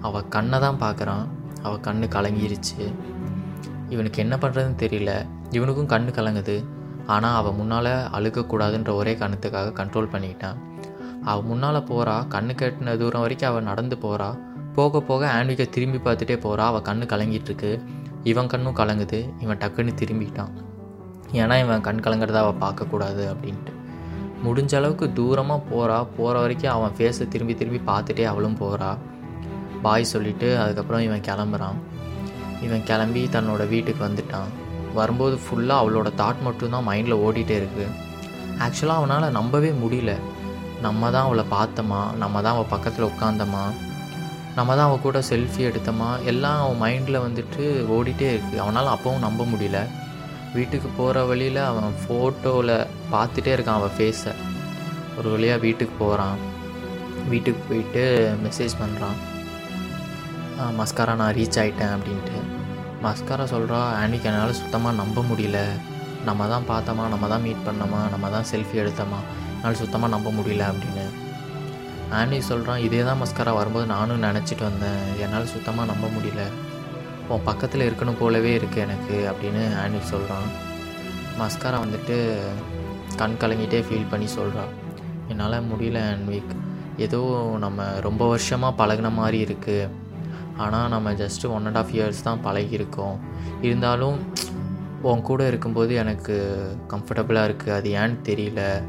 அவள் 0.00 0.28
கண்ணை 0.28 0.58
தான் 0.58 0.80
பார்க்குறான் 0.80 1.24
அவள் 1.62 1.84
கண்ணு 1.86 2.06
கலங்கிருச்சு. 2.16 2.82
இவனுக்கு 3.88 4.18
என்ன 4.22 4.34
பண்ணுறதுன்னு 4.36 4.76
தெரியல. 4.82 5.12
இவனுக்கும் 5.58 5.90
கண்ணு 5.94 6.10
கலங்குது. 6.18 6.56
ஆனால் 7.14 7.36
அவள் 7.38 7.56
முன்னால் 7.58 7.92
அழுகக்கூடாதுன்ற 8.16 8.90
ஒரே 9.00 9.12
கணத்துக்காக 9.22 9.74
கண்ட்ரோல் 9.80 10.12
பண்ணிக்கிட்டான் 10.12 10.58
அவள் 11.30 11.46
முன்னால் 11.50 11.86
போகிறா 11.90 12.14
கண்ணு 12.34 12.54
கட்டின 12.60 12.96
தூரம் 13.02 13.24
வரைக்கும் 13.24 13.50
அவள் 13.50 13.68
நடந்து 13.70 13.96
போகிறா 14.04 14.28
போக 14.76 15.00
போக 15.08 15.22
ஆன்விகை 15.38 15.66
திரும்பி 15.74 15.98
பார்த்துட்டே 16.06 16.36
போகிறா 16.44 16.64
அவள் 16.70 16.86
கண்ணு 16.88 17.04
கலங்கிட்டுருக்கு. 17.12 17.70
இவன் 18.30 18.50
கண்ணும் 18.52 18.76
கலங்குது 18.78 19.18
இவன் 19.44 19.60
டக்குன்னு 19.62 19.92
திரும்பிட்டான். 20.00 20.52
ஏன்னா 21.40 21.54
இவன் 21.64 21.84
கண் 21.86 22.02
கலங்குறத 22.06 22.38
அவள் 22.42 22.60
பார்க்கக்கூடாது 22.64 23.22
அப்படின்ட்டு. 23.32 23.72
முடிஞ்ச 24.44 24.72
அளவுக்கு 24.78 25.06
தூரமாக 25.18 25.60
போகிறா 25.70 25.98
போகிற 26.16 26.34
வரைக்கும் 26.44 26.74
அவன் 26.76 26.94
ஃபேஸை 26.96 27.26
திரும்பி 27.34 27.54
திரும்பி 27.60 27.80
பார்த்துட்டே 27.90 28.24
அவளும் 28.32 28.58
போகிறா 28.62 28.90
பாய் 29.84 30.10
சொல்லிவிட்டு 30.12 30.48
அதுக்கப்புறம் 30.62 31.04
இவன் 31.06 31.24
கிளம்புறான். 31.28 31.78
இவன் 32.66 32.84
கிளம்பி 32.90 33.24
தன்னோட 33.36 33.62
வீட்டுக்கு 33.72 34.02
வந்துட்டான். 34.08 34.50
வரும்போது 35.00 35.36
ஃபுல்லாக 35.44 35.82
அவளோட 35.82 36.08
தாட் 36.20 36.44
மட்டும்தான் 36.46 36.86
மைண்டில் 36.90 37.22
ஓடிட்டே 37.26 37.56
இருக்குது 37.60 37.88
ஆக்சுவலாக 38.66 39.00
அவனால் 39.00 39.34
நம்பவே 39.38 39.70
முடியல. 39.82 40.12
நம்ம 40.86 41.10
தான் 41.14 41.26
அவளை 41.28 41.44
பார்த்தோமா? 41.56 42.00
நம்ம 42.22 42.42
தான் 42.44 42.54
அவள் 42.56 42.72
பக்கத்தில் 42.72 43.10
உட்காந்தோமா 43.10 43.64
நம்ம 44.56 44.70
தான் 44.78 44.88
அவள் 44.88 45.04
கூட 45.04 45.20
செல்ஃபி 45.28 45.62
எடுத்தோமா? 45.68 46.08
எல்லாம் 46.30 46.58
அவன் 46.64 46.80
மைண்டில் 46.82 47.24
வந்துட்டு 47.26 47.62
ஓடிட்டே 47.96 48.28
இருக்குது 48.34 48.62
அவனால் 48.64 48.90
அப்பவும் 48.94 49.24
நம்ப 49.26 49.44
முடியல. 49.52 49.78
வீட்டுக்கு 50.56 50.88
போகிற 50.98 51.24
வழியில் 51.30 51.60
அவன் 51.70 51.96
ஃபோட்டோவில் 52.02 52.74
பார்த்துட்டே 53.12 53.54
இருக்கான் 53.54 53.80
அவள் 53.80 53.96
ஃபேஸை 53.96 54.34
ஒரு 55.18 55.28
வழியாக 55.34 55.62
வீட்டுக்கு 55.64 55.96
போகிறான் 56.02 56.38
வீட்டுக்கு 57.32 57.62
போயிட்டு 57.68 58.04
மெசேஜ் 58.44 58.74
பண்ணுறான் 58.82 59.18
மஸ்காரா 60.78 61.14
நான் 61.20 61.36
ரீச் 61.38 61.58
ஆகிட்டேன் 61.62 61.94
அப்படின்ட்டு. 61.94 62.38
மஸ்காரா 63.04 63.44
சொல்கிறா 63.52 63.78
ஆனிக்கு 64.02 64.28
என்னால் 64.30 64.60
சுத்தமாக 64.60 64.98
நம்ப 65.00 65.22
முடியல. 65.30 65.58
நம்ம 66.28 66.46
தான் 66.52 66.68
பார்த்தோமா 66.70 67.04
நம்ம 67.14 67.26
தான் 67.32 67.44
மீட் 67.46 67.64
பண்ணோமா 67.66 68.00
நம்ம 68.12 68.26
தான் 68.34 68.46
செல்ஃபி 68.50 68.76
எடுத்தோமா 68.82 69.20
என்னால் 69.56 69.80
சுத்தமாக 69.82 70.12
நம்ப 70.14 70.28
முடியல 70.36 70.64
அப்படின்னு. 70.72 71.06
ஆனி 72.18 72.38
சொல்கிறான் 72.50 72.84
இதே 72.86 73.00
தான் 73.08 73.20
மஸ்காரா 73.22 73.52
வரும்போது 73.58 73.86
நானும் 73.94 74.24
நினச்சிட்டு 74.26 74.64
வந்தேன். 74.70 75.02
என்னால் 75.24 75.52
சுத்தமாக 75.54 75.90
நம்ப 75.92 76.06
முடியல. 76.16 76.44
உன் 77.32 77.46
பக்கத்தில் 77.48 77.86
இருக்கணும் 77.88 78.20
போலவே 78.22 78.52
இருக்குது 78.58 78.84
எனக்கு 78.86 79.16
அப்படின்னு 79.30 79.62
ஆனி 79.82 80.00
சொல்கிறான் 80.12 80.48
மஸ்காரா 81.40 81.76
வந்துட்டு 81.84 82.16
கண் 83.20 83.38
கலங்கிட்டே 83.42 83.80
ஃபீல் 83.86 84.10
பண்ணி 84.12 84.28
சொல்கிறான் 84.38 84.72
என்னால் 85.32 85.66
முடியல 85.70 86.00
ஆன்விக் 86.12 86.52
ஏதோ 87.04 87.20
நம்ம 87.64 87.86
ரொம்ப 88.06 88.22
வருஷமாக 88.32 88.78
பழகின 88.80 89.08
மாதிரி 89.20 89.38
இருக்குது 89.46 89.90
ஆனால் 90.56 90.88
நம்ம 90.88 91.12
just 91.12 91.48
one 91.48 91.66
and 91.66 91.76
half 91.76 91.90
years 91.92 92.22
தான் 92.22 92.44
பழகியிருக்கோம். 92.44 93.16
இருந்தாலும் 93.60 94.32
உன் 95.02 95.22
கூட 95.22 95.46
இருக்கும்போது 95.46 95.94
எனக்கு 95.94 96.34
கம்ஃபர்டபுளாக 96.88 97.48
இருக்குது 97.48 97.74
அது 97.74 97.90
ஏன்னு 97.90 98.16
தெரியல. 98.22 98.82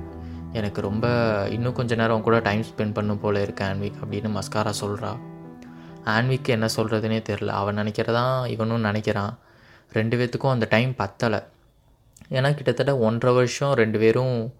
எனக்கு 0.53 0.81
ரொம்ப 0.81 1.07
இன்னும் 1.49 1.73
கொஞ்ச 1.73 1.95
நேரம் 1.95 2.15
உன் 2.15 2.21
கூட 2.21 2.39
டைம் 2.39 2.61
ஸ்பெண்ட் 2.61 2.93
பண்ணும் 2.93 3.19
போல் 3.19 3.41
இருக்கு 3.41 3.65
ஆன்விக் 3.65 3.93
அப்படின்னு 4.03 4.39
மஸ்காரா 4.39 4.73
சொல்கிறா 4.81 5.17
ஆன்விக்கு 6.05 6.45
என்ன 6.45 6.65
சொல்கிறதுனே 6.75 7.23
தெரில 7.29 7.47
அவன் 7.47 7.77
நினைக்கிறதான் 7.77 8.47
இவனும் 8.47 8.83
நினைக்கிறான். 8.83 9.35
ரெண்டு 9.91 10.17
பேர்த்துக்கும் 10.17 10.49
அந்த 10.49 10.65
டைம் 10.69 10.93
பத்தலை. 10.97 11.43
ஏன்னா 12.29 12.53
கிட்டத்தட்ட 12.53 12.97
ஒன்றரை 12.97 13.35
வருஷம் 13.35 13.73
ரெண்டு 13.73 13.99
பேரும் 13.99 14.53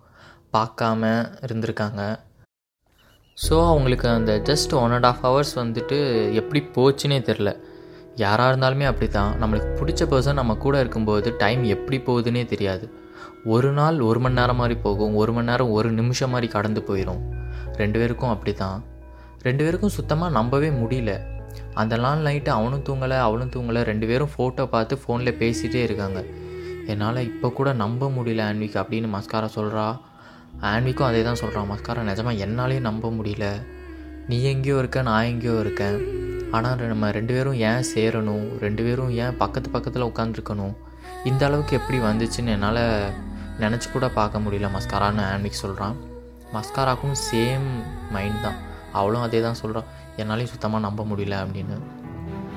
பார்க்காம 0.54 1.32
இருந்திருக்காங்க. 1.46 2.20
ஸோ 3.44 3.56
அவங்களுக்கு 3.70 4.08
அந்த 4.18 4.34
just 4.50 4.74
one 4.82 4.94
and 4.96 5.08
half 5.10 5.24
hours 5.26 5.52
வந்துட்டு 5.62 5.98
எப்படி 6.40 6.60
போச்சுன்னே 6.76 7.18
தெரில 7.30 7.50
யாராக 8.22 8.52
இருந்தாலுமே 8.52 8.86
அப்படி 8.90 9.08
தான் 9.16 9.32
நம்மளுக்கு 9.42 9.72
பிடிச்ச 9.80 10.04
பர்சன் 10.12 10.40
நம்ம 10.42 10.54
கூட 10.66 10.76
இருக்கும்போது 10.84 11.30
டைம் 11.42 11.64
எப்படி 11.76 11.98
போகுதுன்னே 12.06 12.44
தெரியாது. 12.54 12.86
ஒரு 13.56 13.72
நாள் 13.80 13.98
ஒரு 14.10 14.20
மணி 14.26 14.38
நேரம் 14.40 14.60
மாதிரி 14.62 14.76
போகும். 14.86 15.14
ஒரு 15.22 15.32
மணி 15.38 15.50
நேரம் 15.52 15.74
ஒரு 15.78 15.90
நிமிஷம் 16.00 16.34
மாதிரி 16.34 16.50
கடந்து 16.56 16.84
போயிடும் 16.90 17.22
ரெண்டு 17.82 17.98
பேருக்கும் 18.02 18.34
அப்படி 18.36 18.54
தான் 18.64 18.80
ரெண்டு 19.48 19.62
பேருக்கும் 19.66 19.96
சுத்தமாக 19.98 20.36
நம்பவே 20.40 20.70
முடியல. 20.82 21.12
அந்த 21.82 21.96
நாள் 22.06 22.26
நைட்டு 22.30 22.52
அவனும் 22.58 22.86
தூங்கலை 22.88 23.20
அவளும் 23.28 23.54
தூங்கலை. 23.56 23.84
ரெண்டு 23.92 24.08
பேரும் 24.12 24.34
ஃபோட்டோ 24.36 24.66
பார்த்து 24.76 25.02
ஃபோனில் 25.04 25.38
பேசிகிட்டே 25.42 25.82
இருக்காங்க. 25.88 26.20
என்னால் 26.94 27.26
இப்போ 27.32 27.48
கூட 27.60 27.70
நம்ப 27.84 28.10
முடியல 28.18 28.48
ஆன்விக் 28.50 28.82
அப்படின்னு 28.82 29.10
மஸ்காரா 29.18 29.50
சொல்கிறா 29.60 29.86
ஆன்விக்கும் 30.62 31.08
அதே 31.08 31.24
தான் 31.24 31.42
சொல்கிறான் 31.42 31.70
மஸ்காரா 31.72 32.04
நிஜமாக 32.10 32.42
என்னாலே 32.46 32.80
நம்ப 32.80 33.10
முடியல. 33.10 33.46
நீ 34.30 34.44
எங்கேயோ 34.44 34.78
இருக்க 34.78 35.02
நான் 35.02 35.24
எங்கேயோ 35.24 35.60
இருக்கேன். 35.60 35.98
ஆனால் 36.52 36.88
நம்ம 36.88 37.12
ரெண்டு 37.12 37.34
பேரும் 37.34 37.58
ஏன் 37.70 37.86
சேரணும்? 37.94 38.46
ரெண்டு 38.60 38.84
பேரும் 38.84 39.10
ஏன் 39.10 39.38
பக்கத்து 39.38 39.70
பக்கத்தில் 39.70 40.10
உட்காந்துருக்கணும் 40.12 40.76
இந்த 41.26 41.46
அளவுக்கு 41.46 41.78
எப்படி 41.80 42.00
வந்துச்சுன்னு 42.00 42.54
என்னால் 42.56 42.84
நினச்சி 43.60 43.88
கூட 43.92 44.08
பார்க்க 44.10 44.40
முடியல 44.40 44.70
மஸ்காரான்னு 44.76 45.24
ஆன்விக் 45.34 45.62
சொல்கிறான் 45.64 45.96
மஸ்காராக்கும் 46.56 47.16
சேம் 47.30 47.68
மைண்ட் 48.16 48.42
தான். 48.42 48.58
அவளும் 48.92 49.22
அதே 49.22 49.42
தான் 49.42 49.60
சொல்கிறான் 49.62 49.86
என்னாலையும் 50.18 50.52
சுத்தமாக 50.54 50.86
நம்ப 50.88 51.04
முடியல 51.04 51.38
அப்படின்னு. 51.44 51.78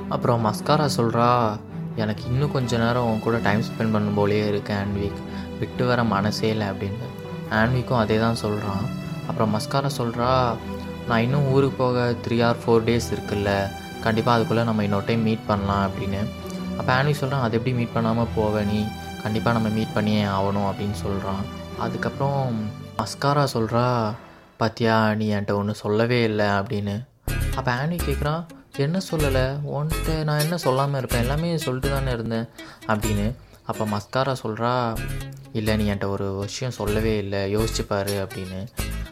அப்புறம் 0.08 0.44
மஸ்காரா 0.46 0.88
சொல்கிறா 0.98 1.58
எனக்கு 1.96 2.24
இன்னும் 2.30 2.52
கொஞ்ச 2.52 2.78
நேரம் 2.78 3.06
உன் 3.10 3.20
கூட 3.20 3.38
டைம் 3.38 3.62
ஸ்பெண்ட் 3.68 3.94
பண்ணும் 3.94 4.14
போலே 4.14 4.46
இருக்கேன் 4.48 4.78
ஆன்விக் 4.82 5.22
விட்டு 5.60 5.86
வர 5.86 6.04
மனசே 6.04 6.48
இல்லை 6.48 6.66
அப்படின்னு. 6.66 7.08
ஆன்விக்கும் 7.50 7.98
அதே 7.98 8.18
தான் 8.18 8.34
சொல்கிறான் 8.34 8.84
அப்புறம் 9.26 9.52
மஸ்காரா 9.54 9.90
சொல்கிறா 9.98 10.56
நான் 11.08 11.20
இன்னும் 11.20 11.46
ஊருக்கு 11.46 11.76
போக 11.76 12.16
த்ரீ 12.24 12.44
ஆர் 12.44 12.56
ஃபோர் 12.62 12.86
டேஸ் 12.88 13.08
இருக்குல்ல. 13.14 13.70
கண்டிப்பாக 14.02 14.36
அதுக்குள்ளே 14.36 14.64
நம்ம 14.64 14.82
இன்னொரு 14.82 15.04
டைம் 15.04 15.22
மீட் 15.22 15.46
பண்ணலாம் 15.46 15.90
அப்படின்னு. 15.90 16.20
அப்போ 16.78 16.90
ஆன்விக் 16.96 17.20
சொல்கிறான் 17.22 17.42
அது 17.42 17.56
எப்படி 17.56 17.76
மீட் 17.76 17.92
பண்ணாமல் 17.92 18.32
போவ 18.36 18.64
நீ? 18.64 18.86
கண்டிப்பாக 19.22 19.58
நம்ம 19.58 19.68
மீட் 19.68 19.94
பண்ணியே 19.94 20.24
ஆகணும் 20.24 20.68
அப்படின்னு 20.70 20.92
சொல்கிறான் 20.92 21.42
அதுக்கப்புறம் 21.78 22.68
மஸ்காரா 22.98 23.46
சொல்கிறா 23.54 24.12
பாத்தியா 24.56 25.14
நீ 25.14 25.32
என்கிட்ட 25.34 25.54
ஒன்று 25.54 25.74
சொல்லவே 25.74 26.22
இல்லை 26.22 26.46
அப்படின்னு. 26.46 27.04
அப்போ 27.56 27.72
ஆனி 27.72 27.96
கேட்குறான் 27.96 28.44
என்ன 28.76 29.00
சொல்லலை? 29.10 29.60
உன்கிட்ட 29.76 30.24
நான் 30.24 30.38
என்ன 30.38 30.56
சொல்லாமல் 30.56 30.98
இருப்பேன்? 30.98 31.20
எல்லாமே 31.20 31.56
சொல்லிட்டு 31.56 31.90
தானே 31.90 32.10
இருந்தேன் 32.10 32.48
அப்படின்னு. 32.86 33.34
அப்போ 33.66 33.84
மஸ்காரா 33.84 34.34
சொல்கிறா 34.42 34.96
இல்லை 35.52 35.76
நீ 35.76 35.90
என்கிட்ட 35.90 36.04
ஒரு 36.04 36.36
விஷயம் 36.36 36.72
சொல்லவே 36.72 37.16
இல்லை 37.16 37.56
யோசிச்சுப்பார் 37.56 38.12
அப்படின்னு. 38.24 38.66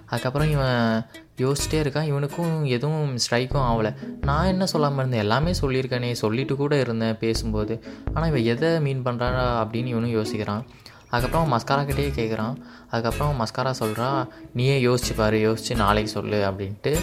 அதுக்கப்புறம் 0.07 0.51
இவன் 0.51 1.07
யோசிச்சிட்டே 1.39 1.81
இருக்கான். 1.83 2.03
இவனுக்கும் 2.03 2.65
எதுவும் 2.65 3.17
ஸ்ட்ரைக்கும் 3.17 3.65
ஆகலை. 3.71 3.97
நான் 4.21 4.47
என்ன 4.47 4.67
சொல்லாமல் 4.67 4.99
இருந்தேன்? 4.99 5.21
எல்லாமே 5.21 5.51
சொல்லியிருக்கேனே 5.51 6.13
சொல்லிட்டு 6.13 6.57
கூட 6.57 6.81
இருந்தேன் 6.81 7.19
பேசும்போது. 7.19 7.85
ஆனால் 8.15 8.29
இவன் 8.29 8.45
எதை 8.45 8.81
மீன் 8.81 9.05
பண்ணுறா 9.05 9.31
அப்படின்னு 9.63 9.87
இவனும் 9.87 10.17
யோசிக்கிறான். 10.17 10.65
அதுக்கப்புறம் 11.11 11.53
மஸ்காரா 11.53 11.83
கிட்டேயே 11.89 12.13
கேட்குறான் 12.21 12.57
அதுக்கப்புறம் 12.91 13.41
மஸ்காரா 13.41 13.73
சொல்கிறா 13.81 14.29
நீயே 14.53 14.87
யோசிச்சு 14.87 15.13
பாரு 15.17 15.39
யோசிச்சு 15.39 15.75
நாளைக்கு 15.75 16.11
சொல்லு 16.11 16.51
அப்படின்ட்டு 16.51 16.99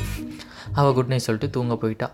அவள் 0.74 0.94
குட் 0.94 1.08
நைட் 1.08 1.20
சொல்லிட்டு 1.20 1.50
தூங்க 1.50 1.76
போயிட்டா. 1.76 2.12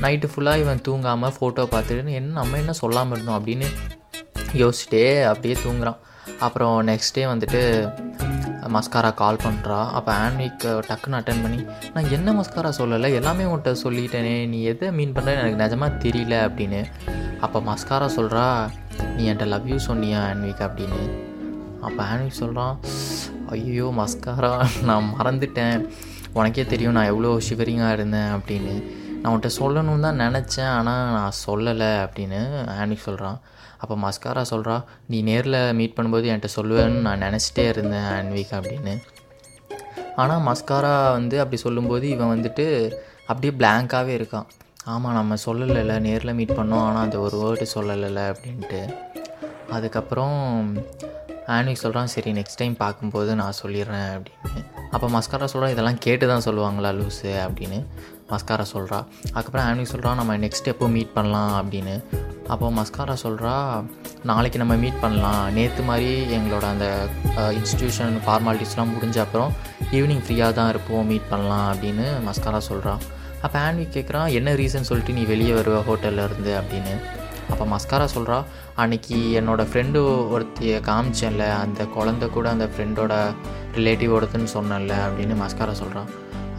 நைட்டு 0.00 0.28
ஃபுல்லாக 0.32 0.58
இவன் 0.58 0.80
தூங்காமல் 0.88 1.34
ஃபோட்டோ 1.40 1.64
பார்த்துட்டு 1.74 2.10
என்ன 2.10 2.32
நம்ம 2.32 2.56
என்ன 2.56 2.72
சொல்லாமல் 2.72 3.14
இருந்தோம்? 3.14 3.46
அப்படின்னு 3.46 3.66
யோசிச்சுட்டே 4.52 5.22
அப்படியே 5.24 5.56
தூங்குறான். 5.64 5.96
அப்புறம் 6.38 6.86
நெக்ஸ்ட் 6.86 7.14
டே 7.14 7.24
வந்துட்டு 7.24 7.62
மஸ்காரா 8.74 9.10
கால் 9.14 9.38
பண்ணுறா 9.44 9.78
அப்போ 9.98 10.10
ஆன்விக் 10.12 10.64
டக்குன்னு 10.88 11.16
அட்டன் 11.18 11.42
பண்ணி 11.42 11.60
நான் 11.94 12.10
என்ன 12.10 12.32
மஸ்காரா 12.32 12.70
சொல்லலை? 12.78 13.08
எல்லாமே 13.14 13.44
உன்கிட்ட 13.44 13.72
சொல்லிட்டேனே. 13.84 14.46
நீ 14.48 14.62
எதை 14.62 14.90
மீன் 14.98 15.12
பண்ணுறேன்னு 15.12 15.42
எனக்கு 15.42 15.62
நிஜமாக 15.64 15.98
தெரியல 16.04 16.36
அப்படின்னு. 16.48 16.82
அப்போ 17.40 17.60
மஸ்காரா 17.60 18.08
சொல்கிறா 18.16 18.44
நீ 19.16 19.22
என்கிட்ட 19.30 19.46
லவ் 19.46 19.68
யூ 19.68 19.78
சொன்னியா 19.88 20.20
ஆன்விக் 20.30 20.62
அப்படின்னு. 20.68 21.00
அப்போ 21.80 22.00
ஆன்விக் 22.04 22.40
சொல்கிறான் 22.42 22.78
ஐயோ 23.48 23.92
மஸ்காரா 23.98 24.52
நான் 24.82 25.14
மறந்துட்டேன். 25.18 25.88
உனக்கே 26.32 26.64
தெரியும் 26.64 26.92
நான் 26.92 27.10
எவ்வளோ 27.12 27.30
ஷிவரிங்காக 27.48 27.92
இருந்தேன் 27.92 28.32
அப்படின்னு. 28.36 28.74
நான் 29.20 29.32
உன்ட்ட 29.34 29.48
சொல்லணும்னு 29.60 30.04
தான் 30.06 30.20
நினச்சேன் 30.24 30.70
ஆனால் 30.76 31.10
நான் 31.16 31.38
சொல்லலை 31.46 31.88
அப்படின்னு 32.04 32.40
ஆனிக் 32.82 33.06
சொல்கிறான் 33.06 33.38
அப்போ 33.82 33.94
மஸ்காரா 34.04 34.42
சொல்கிறா 34.52 34.76
நீ 35.10 35.18
நேரில் 35.28 35.58
மீட் 35.78 35.94
பண்ணும்போது 35.96 36.28
என்கிட்ட 36.30 36.50
சொல்லுவேன்னு 36.56 37.04
நான் 37.06 37.22
நினச்சிட்டே 37.26 37.64
இருந்தேன் 37.72 38.08
ஆன்விக் 38.14 38.54
அப்படின்னு. 38.58 38.94
ஆனால் 40.22 40.42
மஸ்காரா 40.48 40.94
வந்து 41.18 41.36
அப்படி 41.42 41.60
சொல்லும்போது 41.66 42.06
இவன் 42.14 42.32
வந்துட்டு 42.34 42.66
அப்படியே 43.30 43.52
பிளாங்காகவே 43.60 44.14
இருக்கான். 44.20 44.48
ஆமாம் 44.92 45.16
நம்ம 45.18 45.36
சொல்லலைல்ல 45.46 45.94
நேரில் 46.08 46.36
மீட் 46.40 46.58
பண்ணோம் 46.58 46.84
ஆனால் 46.86 47.04
அந்த 47.06 47.18
ஒரு 47.26 47.36
வேர்டு 47.42 47.66
சொல்லலைல்ல 47.76 48.22
அப்படின்ட்டு. 48.32 48.80
அதுக்கப்புறம் 49.76 50.38
ஆன்விக் 51.56 51.82
சொல்கிறான் 51.84 52.12
சரி 52.14 52.30
நெக்ஸ்ட் 52.38 52.60
டைம் 52.62 52.76
பார்க்கும்போது 52.84 53.30
நான் 53.40 53.60
சொல்லிடுறேன் 53.62 54.08
அப்படின்னு. 54.16 54.62
அப்போ 54.94 55.06
மஸ்காரா 55.16 55.48
சொல்கிறான் 55.52 55.74
இதெல்லாம் 55.74 56.02
கேட்டு 56.06 56.24
தான் 56.32 56.46
சொல்லுவாங்களா 56.48 56.90
லூஸு 56.98 57.32
அப்படின்னு. 57.46 57.78
மஸ்காரா 58.30 58.64
சொல்கிறா 58.72 58.98
அதுக்கப்புறம் 59.32 59.66
ஆன்விக் 59.68 59.92
சொல்கிறா 59.92 60.10
நம்ம 60.20 60.36
நெக்ஸ்ட் 60.44 60.70
எப்போ 60.72 60.88
மீட் 60.96 61.12
பண்ணலாம் 61.12 61.54
அப்படின்னு. 61.60 61.94
அப்போ 62.52 62.66
மஸ்காரா 62.78 63.14
சொல்கிறா 63.22 63.54
நாளைக்கு 64.28 64.58
நம்ம 64.62 64.74
மீட் 64.84 65.00
பண்ணலாம். 65.00 65.42
நேற்று 65.56 65.82
மாதிரி 65.90 66.10
எங்களோட 66.36 66.64
அந்த 66.74 66.86
இன்ஸ்டியூஷன் 67.60 68.16
ஃபார்மாலிட்டிஸ்லாம் 68.26 68.92
முடிஞ்ச 68.94 69.18
அப்புறம் 69.26 69.52
ஈவினிங் 69.98 70.22
ஃப்ரீயாக 70.24 70.52
தான் 70.58 70.68
இருப்போம் 70.68 71.06
மீட் 71.12 71.30
பண்ணலாம் 71.32 71.68
அப்படின்னு 71.72 72.06
மஸ்காரா 72.28 72.60
சொல்கிறா 72.70 72.94
அப்போ 73.42 73.58
ஆன்விக் 73.58 73.94
கேட்குறான் 73.96 74.32
என்ன 74.38 74.54
ரீசன் 74.60 74.88
சொல்லிட்டு 74.90 75.12
நீ 75.12 75.22
வெளியே 75.24 75.52
வருவ 75.58 75.78
ஹோட்டல்ல 75.88 76.24
இருந்து 76.28 76.52
அப்படின்னு. 76.60 76.94
அப்போ 77.52 77.64
மஸ்காரா 77.66 78.06
சொல்கிறா 78.16 78.36
அன்னைக்கு 78.82 79.16
என்னோடய 79.40 79.70
ஃப்ரெண்டு 79.70 80.00
ஒருத்திய 80.34 80.74
காமிச்சேன்ல 80.88 81.44
அந்த 81.62 81.84
குழந்த 81.96 82.24
கூட 82.36 82.46
அந்த 82.50 82.66
ஃப்ரெண்டோட 82.72 83.14
ரிலேட்டிவ் 83.78 84.12
ஒருத்தன்னு 84.16 84.50
சொன்னேன்ல 84.54 84.94
அப்படின்னு 85.06 85.36
மஸ்காரா 85.44 85.74
சொல்கிறான் 85.80 86.10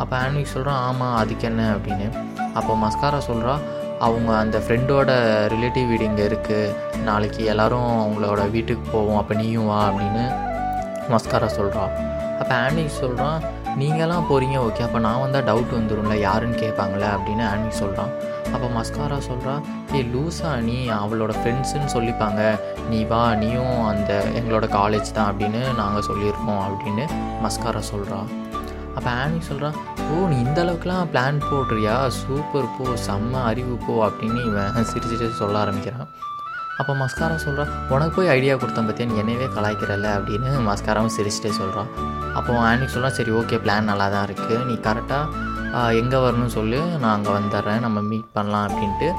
அப்போ 0.01 0.15
ஆன்விக் 0.17 0.53
சொல்கிறான் 0.53 0.81
ஆமாம் 0.87 1.15
அதுக்கு 1.15 1.45
என்ன? 1.49 1.63
அப்படின்னு. 1.75 2.07
அப்போ 2.53 2.73
மஸ்காரா 2.83 3.19
சொல்கிறா 3.29 3.53
அவங்க 3.99 4.29
அந்த 4.37 4.57
ஃப்ரெண்டோட 4.59 5.11
ரிலேட்டிவ் 5.53 5.89
வீடு 5.89 6.03
இங்கே 6.03 6.23
இருக்குது 6.27 7.03
நாளைக்கு 7.03 7.41
எல்லோரும் 7.45 7.91
அவங்களோட 8.03 8.41
வீட்டுக்கு 8.51 8.85
போவோம். 8.91 9.19
அப்போ 9.21 9.33
நீயும் 9.33 9.69
வா 9.71 9.79
அப்படின்னு 9.89 10.23
மஸ்காரா 11.13 11.49
சொல்கிறான் 11.57 11.91
அப்போ 12.41 12.53
ஆன்விக் 12.55 12.99
சொல்கிறான் 13.01 13.39
நீங்களாம் 13.79 14.27
போகிறீங்க 14.29 14.57
ஓகே 14.67 14.81
அப்போ 14.87 14.99
நான் 14.99 15.19
வந்தால் 15.19 15.45
டவுட் 15.49 15.75
வந்துடும்ல 15.77 16.15
யாருன்னு 16.19 16.57
கேட்பாங்களே? 16.63 17.09
அப்படின்னு 17.15 17.43
ஆன்விக் 17.51 17.81
சொல்கிறான் 17.81 18.11
அப்போ 18.53 18.67
மஸ்காரா 18.77 19.17
சொல்கிறா 19.29 19.53
ஏய் 19.97 20.07
லூசா 20.13 20.49
நீ 20.67 20.77
அவளோட 21.01 21.33
ஃப்ரெண்ட்ஸுன்னு 21.39 21.89
சொல்லிப்பாங்க. 21.93 22.41
நீ 22.89 22.99
வா 23.11 23.23
நீயும் 23.35 23.77
அந்த 23.85 24.11
எங்களோட 24.39 24.65
காலேஜ் 24.77 25.15
தான் 25.17 25.29
அப்படின்னு 25.31 25.61
நாங்கள் 25.77 26.07
சொல்லியிருக்கோம் 26.09 26.63
அப்படின்னு 26.67 27.05
மஸ்காரா 27.45 27.83
சொல்கிறா 27.91 28.19
அப்போ 28.97 29.09
ஆனி 29.21 29.39
சொல்கிறான் 29.49 29.75
ஓ 30.11 30.27
நீ 30.31 30.37
இந்த 30.45 30.57
அளவுக்குலாம் 30.63 31.09
பிளான் 31.11 31.39
போடுறியா? 31.49 31.95
சூப்பர் 32.21 32.73
போ 32.77 32.85
செம்ம 33.07 33.43
அறிவு 33.49 33.75
போ 33.85 33.93
அப்படின்னு 34.07 34.39
இவன் 34.49 34.89
சிரிச்சிட்டு 34.91 35.39
சொல்ல 35.41 35.57
ஆரம்பிக்கிறான். 35.63 36.09
அப்போ 36.79 36.93
மஸ்காரா 37.01 37.35
சொல்கிறான் 37.45 37.71
உனக்கு 37.93 38.13
போய் 38.17 38.31
ஐடியா 38.35 38.53
கொடுத்தேன் 38.61 38.87
பற்றியா 38.89 39.07
நீ 39.09 39.15
என்னவே 39.23 39.47
கலாய்க்கிறல்ல? 39.55 40.09
அப்படின்னு 40.17 40.51
மஸ்காராவும் 40.69 41.13
சிரிச்சிட்டே 41.17 41.51
சொல்கிறான் 41.59 41.89
அப்போ 42.37 42.51
ஆனி 42.67 42.85
சொல்கிறான் 42.93 43.15
சரி 43.17 43.31
ஓகே 43.39 43.57
பிளான் 43.63 43.89
நல்லா 43.91 44.07
தான் 44.13 44.25
இருக்குது 44.27 44.59
நீ 44.69 44.75
கரெக்டாக 44.87 45.89
எங்கே 46.01 46.19
வரணும்னு 46.23 46.53
சொல்லு. 46.57 46.79
நான் 47.01 47.15
அங்கே 47.17 47.31
வந்துடுறேன். 47.37 47.81
நம்ம 47.85 48.01
மீட் 48.11 48.31
பண்ணலாம் 48.37 48.65
அப்படின்ட்டு 48.69 49.09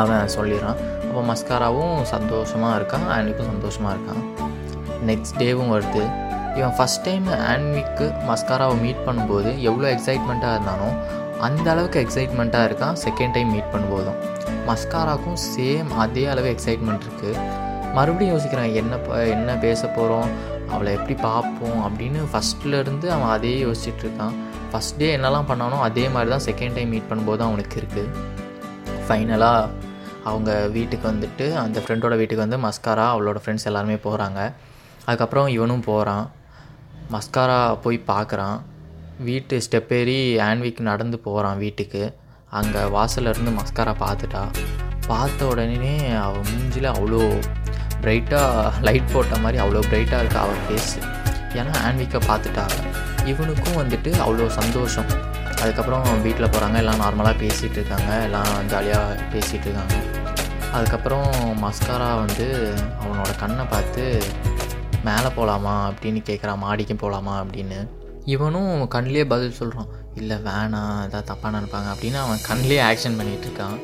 அவன் 0.00 0.32
சொல்லிடுறான். 0.36 0.78
அப்போ 1.06 1.22
மஸ்காராவும் 1.30 1.96
சந்தோஷமாக 2.12 2.76
இருக்கான் 2.78 3.06
ஆனிக்கும் 3.16 3.50
சந்தோஷமாக 3.52 3.94
இருக்கான். 3.96 4.22
நெக்ஸ்ட் 5.10 5.38
டேவும் 5.42 5.72
வருது. 5.74 6.02
இவன் 6.56 6.74
ஃபஸ்ட் 6.78 7.02
டைம் 7.02 7.26
ஆன்விக்கு 7.48 8.06
மஸ்காராவை 8.28 8.80
மீட் 8.80 9.02
பண்ணும்போது 9.06 9.60
எவ்வளோ 9.60 9.94
எக்ஸைட்மெண்ட்டாக 9.94 10.52
இருந்தானோ 10.52 10.88
அந்த 11.40 11.70
அளவுக்கு 11.70 11.98
எக்ஸைட்மெண்ட்டாக 12.00 12.68
இருக்கான் 12.68 12.96
செகண்ட் 13.04 13.32
டைம் 13.32 13.50
மீட் 13.50 13.70
பண்ணும்போதும். 13.72 14.18
மஸ்காராக்கும் 14.66 15.38
சேம் 15.50 15.88
அதே 15.96 16.26
அளவு 16.26 16.48
எக்ஸைட்மெண்ட் 16.50 17.00
இருக்குது 17.00 17.32
மறுபடியும் 17.94 18.38
யோசிக்கிறான் 18.38 18.74
என்ன 18.74 18.96
ப- 18.96 19.26
என்ன 19.26 19.56
பேச 19.56 19.86
போகிறோம் 19.86 20.28
அவளை 20.70 20.92
எப்படி 20.94 21.14
பார்ப்போம்? 21.14 21.78
அப்படின்னு 21.86 22.20
ஃபஸ்ட்லேருந்து 22.32 23.06
அவன் 23.08 23.28
அதே 23.28 23.64
யோசிச்சுட்டு 23.64 24.02
இருக்கான். 24.02 24.34
ஃபஸ்ட் 24.72 24.96
டே 24.96 25.16
என்னெல்லாம் 25.16 25.48
பண்ணானோ 25.48 25.80
அதே 25.80 26.08
மாதிரி 26.08 26.30
தான் 26.30 26.46
செகண்ட் 26.46 26.74
டைம் 26.74 26.88
மீட் 26.88 27.10
பண்ணும்போது 27.10 27.38
அவனுக்கு 27.38 27.80
இருக்குது 27.80 28.08
ஃபைனலாக 29.08 29.68
அவங்க 30.24 30.66
வீட்டுக்கு 30.66 31.08
வந்துட்டு 31.08 31.54
அந்த 31.54 31.80
ஃப்ரெண்டோட 31.80 32.16
வீட்டுக்கு 32.16 32.46
வந்து 32.48 32.68
மஸ்காரா 32.68 33.06
அவளோட 33.10 33.36
ஃப்ரெண்ட்ஸ் 33.44 33.64
எல்லாருமே 33.64 33.94
போகிறாங்க 34.04 34.40
அதுக்கப்புறம் 35.04 35.48
இவனும் 35.48 35.80
போகிறான் 35.80 36.24
மஸ்காரா 37.12 37.58
போய் 37.84 37.98
பார்க்குறான். 38.10 38.58
வீட்டு 39.26 39.54
ஸ்டெப் 39.64 39.92
ஏறி 39.98 40.18
ஆன்விக் 40.46 40.80
நடந்து 40.88 41.18
போகிறான் 41.26 41.60
வீட்டுக்கு. 41.64 42.02
அங்கே 42.60 42.80
வாசல்ல 42.96 43.32
இருந்து 43.32 43.52
மஸ்காரா 43.58 43.92
பார்த்துட்டா. 44.04 44.42
பார்த்த 45.10 45.46
உடனே 45.46 45.94
அவள் 46.24 46.48
மூஞ்சில் 46.50 46.88
அவ்வளோ 46.92 47.22
பிரைட்டாக 48.02 48.80
லைட் 48.86 49.12
போட்ட 49.12 49.36
மாதிரி 49.42 49.58
அவ்வளோ 49.64 49.82
பிரைட்டாக 49.90 50.22
இருக்கா 50.22 50.40
அவள் 50.46 50.62
ஃபேஸ் 50.64 50.94
ஏன்னா 51.58 51.74
ஆன்விக்கை 51.86 52.20
பார்த்துட்டா. 52.30 52.64
இவனுக்கும் 53.32 53.78
வந்துட்டு 53.82 54.10
அவ்வளோ 54.24 54.46
சந்தோஷம். 54.60 55.10
அதுக்கப்புறம் 55.62 56.06
வீட்டில் 56.24 56.52
போகிறாங்க 56.54 56.78
எல்லாம் 56.82 57.02
நார்மலாக 57.04 57.36
பேசிகிட்டு 57.42 57.78
இருக்காங்க 57.80 58.10
எல்லாம் 58.28 58.52
ஜாலியாக 58.72 59.20
பேசிகிட்டு 59.34 59.66
இருக்காங்க. 59.68 59.96
அதுக்கப்புறம் 60.76 61.30
மஸ்காரா 61.64 62.10
வந்து 62.22 62.46
அவனோட 63.02 63.30
கண்ணை 63.42 63.64
பார்த்து 63.74 64.04
மேலே 65.08 65.28
போகலாமா 65.38 65.74
அப்படின்னு 65.90 66.20
கேட்குறான் 66.30 66.62
மாடிக்கும் 66.64 67.02
போகலாமா 67.02 67.34
அப்படின்னு. 67.42 67.80
இவனும் 68.34 68.72
கண்லேயே 68.94 69.24
பதில் 69.32 69.58
சொல்கிறான் 69.58 69.90
இல்லை 70.20 70.36
வேணாம் 70.46 70.94
ஏதாவது 71.06 71.28
தப்பாக 71.30 71.50
நினைப்பாங்க 71.56 71.88
அப்படின்னு 71.94 72.18
அவன் 72.24 72.46
கண்லேயே 72.50 72.82
ஆக்ஷன் 72.90 73.18
பண்ணிகிட்டு 73.18 73.46
இருக்கான். 73.48 73.76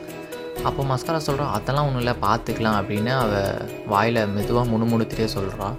அப்போ 0.68 0.83
மஸ்காரா 0.90 1.20
சொல்கிறான் 1.26 1.52
அதெல்லாம் 1.56 1.87
ஒன்றும் 1.88 2.02
இல்லை 2.02 2.14
பார்த்துக்கலாம் 2.24 2.78
அப்படின்னு 2.80 3.12
அவள் 3.22 3.61
வாயில் 3.92 4.20
மெதுவாக 4.37 4.70
முணுமுணுத்துட்டே 4.72 5.28
சொல்கிறான் 5.35 5.76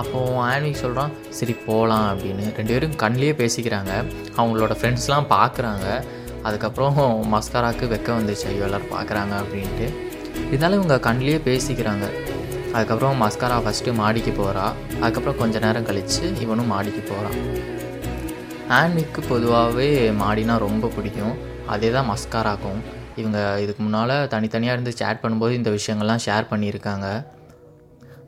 அப்போது 0.00 0.36
ஆன்வி 0.48 0.72
சொல்கிறான் 0.82 1.14
சரி 1.38 1.54
போகலாம் 1.68 2.06
அப்படின்னு. 2.10 2.44
ரெண்டு 2.58 2.72
பேரும் 2.74 2.98
கண்லேயே 3.04 3.34
பேசிக்கிறாங்க 3.42 3.92
அவங்களோட 4.38 4.74
ஃப்ரெண்ட்ஸ்லாம் 4.80 5.30
பார்க்குறாங்க 5.36 5.86
அதுக்கப்புறம் 6.48 6.98
மஸ்காராவுக்கு 7.34 7.86
வெக்க 7.94 8.10
வந்துச்சு 8.18 8.46
ஐயோ 8.50 8.66
எல்லோரும் 8.68 8.92
பார்க்குறாங்க 8.96 9.34
அப்படின்ட்டு. 9.42 9.88
இருந்தாலும் 10.50 10.78
இவங்க 10.80 10.98
கண்லேயே 11.08 11.40
பேசிக்கிறாங்க. 11.48 12.06
அதுக்கப்புறம் 12.74 13.16
மஸ்காரா 13.22 13.56
ஃபஸ்ட்டு 13.64 13.94
மாடிக்கு 14.00 14.32
போகிறா 14.40 14.64
அதுக்கப்புறம் 15.02 15.38
கொஞ்ச 15.40 15.58
நேரம் 15.64 15.86
கழித்து 15.88 16.24
இவனும் 16.44 16.70
மாடிக்கு 16.72 17.02
போகிறான் 17.10 17.38
ஆன்விக்கு 18.76 19.20
பொதுவாகவே 19.30 19.88
மாடினா 20.20 20.54
ரொம்ப 20.64 20.88
பிடிக்கும். 20.96 21.34
அதே 21.74 21.88
தான் 21.94 22.08
மஸ்காராக்கும் 22.10 22.80
இவங்க 23.20 23.38
இதுக்கு 23.62 23.80
முன்னால் 23.86 24.12
தனித்தனியாக 24.34 24.76
இருந்து 24.76 24.92
சேட் 25.00 25.22
பண்ணும்போது 25.22 25.52
இந்த 25.58 25.70
விஷயங்கள்லாம் 25.76 26.22
ஷேர் 26.26 26.50
பண்ணியிருக்காங்க. 26.50 27.06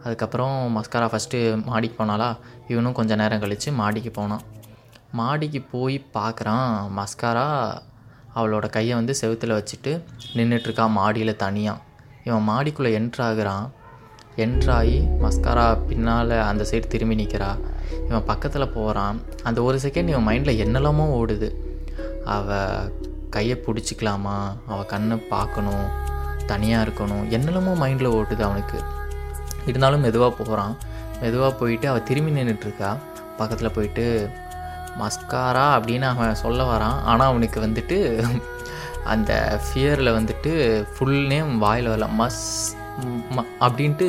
அதுக்கப்புறம் 0.05 0.57
மஸ்காரா 0.77 1.07
ஃபஸ்ட்டு 1.13 1.41
மாடிக்கு 1.69 1.97
போனாலா 2.01 2.29
இவனும் 2.73 2.97
கொஞ்சம் 2.99 3.21
நேரம் 3.23 3.43
கழித்து 3.45 3.73
மாடிக்கு 3.83 4.13
போனான். 4.19 4.43
மாடிக்கு 5.21 5.61
போய் 5.75 5.97
பார்க்குறான் 6.17 6.69
மஸ்காரா 6.99 7.47
அவளோட 8.39 8.67
கையை 8.77 8.97
வந்து 9.01 9.15
செவுத்துல 9.21 9.59
வச்சுட்டு 9.59 9.93
நின்றுட்டுருக்கா 10.39 10.87
மாடியில் 10.99 11.41
தனியாக 11.45 11.81
இவன் 12.29 12.47
மாடிக்குள்ளே 12.51 12.93
என்ட்ராகிறான் 13.01 13.67
என்ட்ராகி 14.37 14.99
மஸ்காரா 15.23 15.79
பின்னால் 15.89 16.31
அந்த 16.41 16.65
சைடு 16.71 16.87
திரும்பி 16.87 17.15
நிற்கிறா 17.15 17.51
இவன் 18.09 18.25
பக்கத்தில் 18.25 18.69
போகிறான் 18.69 19.21
அந்த 19.43 19.63
ஒரு 19.63 19.79
செகண்ட் 19.83 20.09
இவன் 20.13 20.27
மைண்டில் 20.29 20.61
என்னெல்லாமோ 20.65 21.05
ஓடுது. 21.19 21.49
அவள் 22.25 22.93
கையை 23.31 23.57
பிடிச்சிக்கலாமா? 23.67 24.37
அவள் 24.69 24.87
கண்ணை 24.87 25.17
பார்க்கணும். 25.17 25.87
தனியாக 26.47 26.89
இருக்கணும். 26.89 27.25
என்னெல்லாமோ 27.37 27.73
மைண்டில் 27.83 28.15
ஓடுது 28.19 28.41
அவனுக்கு. 28.41 28.79
இருந்தாலும் 29.67 30.01
மெதுவாக 30.01 30.33
போகிறான் 30.39 30.77
மெதுவாக 31.21 31.53
போயிட்டு 31.55 31.89
அவள் 31.89 32.03
திரும்பி 32.03 32.31
நின்றுட்டுருக்கா 32.31 32.97
பக்கத்தில் 33.37 33.75
போயிட்டு 33.75 34.29
மஸ்காரா? 35.01 35.67
அப்படின்னு 35.77 36.01
அவன் 36.01 36.35
சொல்ல 36.35 36.63
வரான். 36.73 36.99
ஆனால் 37.11 37.29
அவனுக்கு 37.29 37.61
வந்துட்டு 37.61 38.25
அந்த 39.05 39.61
ஃபியரில் 39.65 40.17
வந்துட்டு 40.19 40.85
ஃபுல் 40.97 41.27
நேம் 41.27 41.59
வாயில் 41.59 41.89
வரல. 41.89 42.09
மஸ் 42.19 42.45
அப்படின்ட்டு 43.67 44.07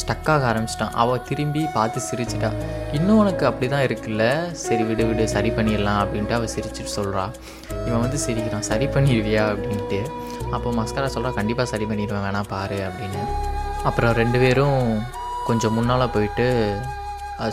ஸ்டக்காக 0.00 0.42
ஆரம்பிச்சிட்டான். 0.50 0.94
அவள் 1.02 1.24
திரும்பி 1.28 1.62
பார்த்து 1.76 1.98
சிரிச்சிட்டா. 2.08 2.50
இன்னும் 2.96 3.18
உனக்கு 3.22 3.44
அப்படி 3.48 3.66
தான் 3.74 3.84
இருக்குல்ல? 3.86 4.24
சரி 4.64 4.84
விடு 4.90 5.04
விடு 5.08 5.24
சரி 5.34 5.50
பண்ணிடலாம் 5.56 6.00
அப்படின்ட்டு 6.02 6.36
அவள் 6.38 6.52
சிரிச்சிட்டு 6.54 6.92
சொல்கிறா 6.98 7.24
இவன் 7.86 8.02
வந்து 8.04 8.20
சிரிக்கிறான். 8.26 8.66
சரி 8.70 8.86
பண்ணிடுவியா? 8.94 9.44
அப்படின்ட்டு. 9.54 10.00
அப்போ 10.54 10.70
மஸ்காரா 10.78 11.10
சொல்கிறா 11.16 11.32
கண்டிப்பாக 11.40 11.68
சரி 11.72 11.86
பண்ணிடுவேன் 11.90 12.24
வேணா 12.28 12.42
பாரு 12.54 12.78
அப்படின்னு. 12.88 13.22
அப்புறம் 13.90 14.14
ரெண்டு 14.22 14.40
பேரும் 14.44 14.80
கொஞ்சம் 15.50 15.76
முன்னால் 15.76 16.12
போயிட்டு 16.16 16.48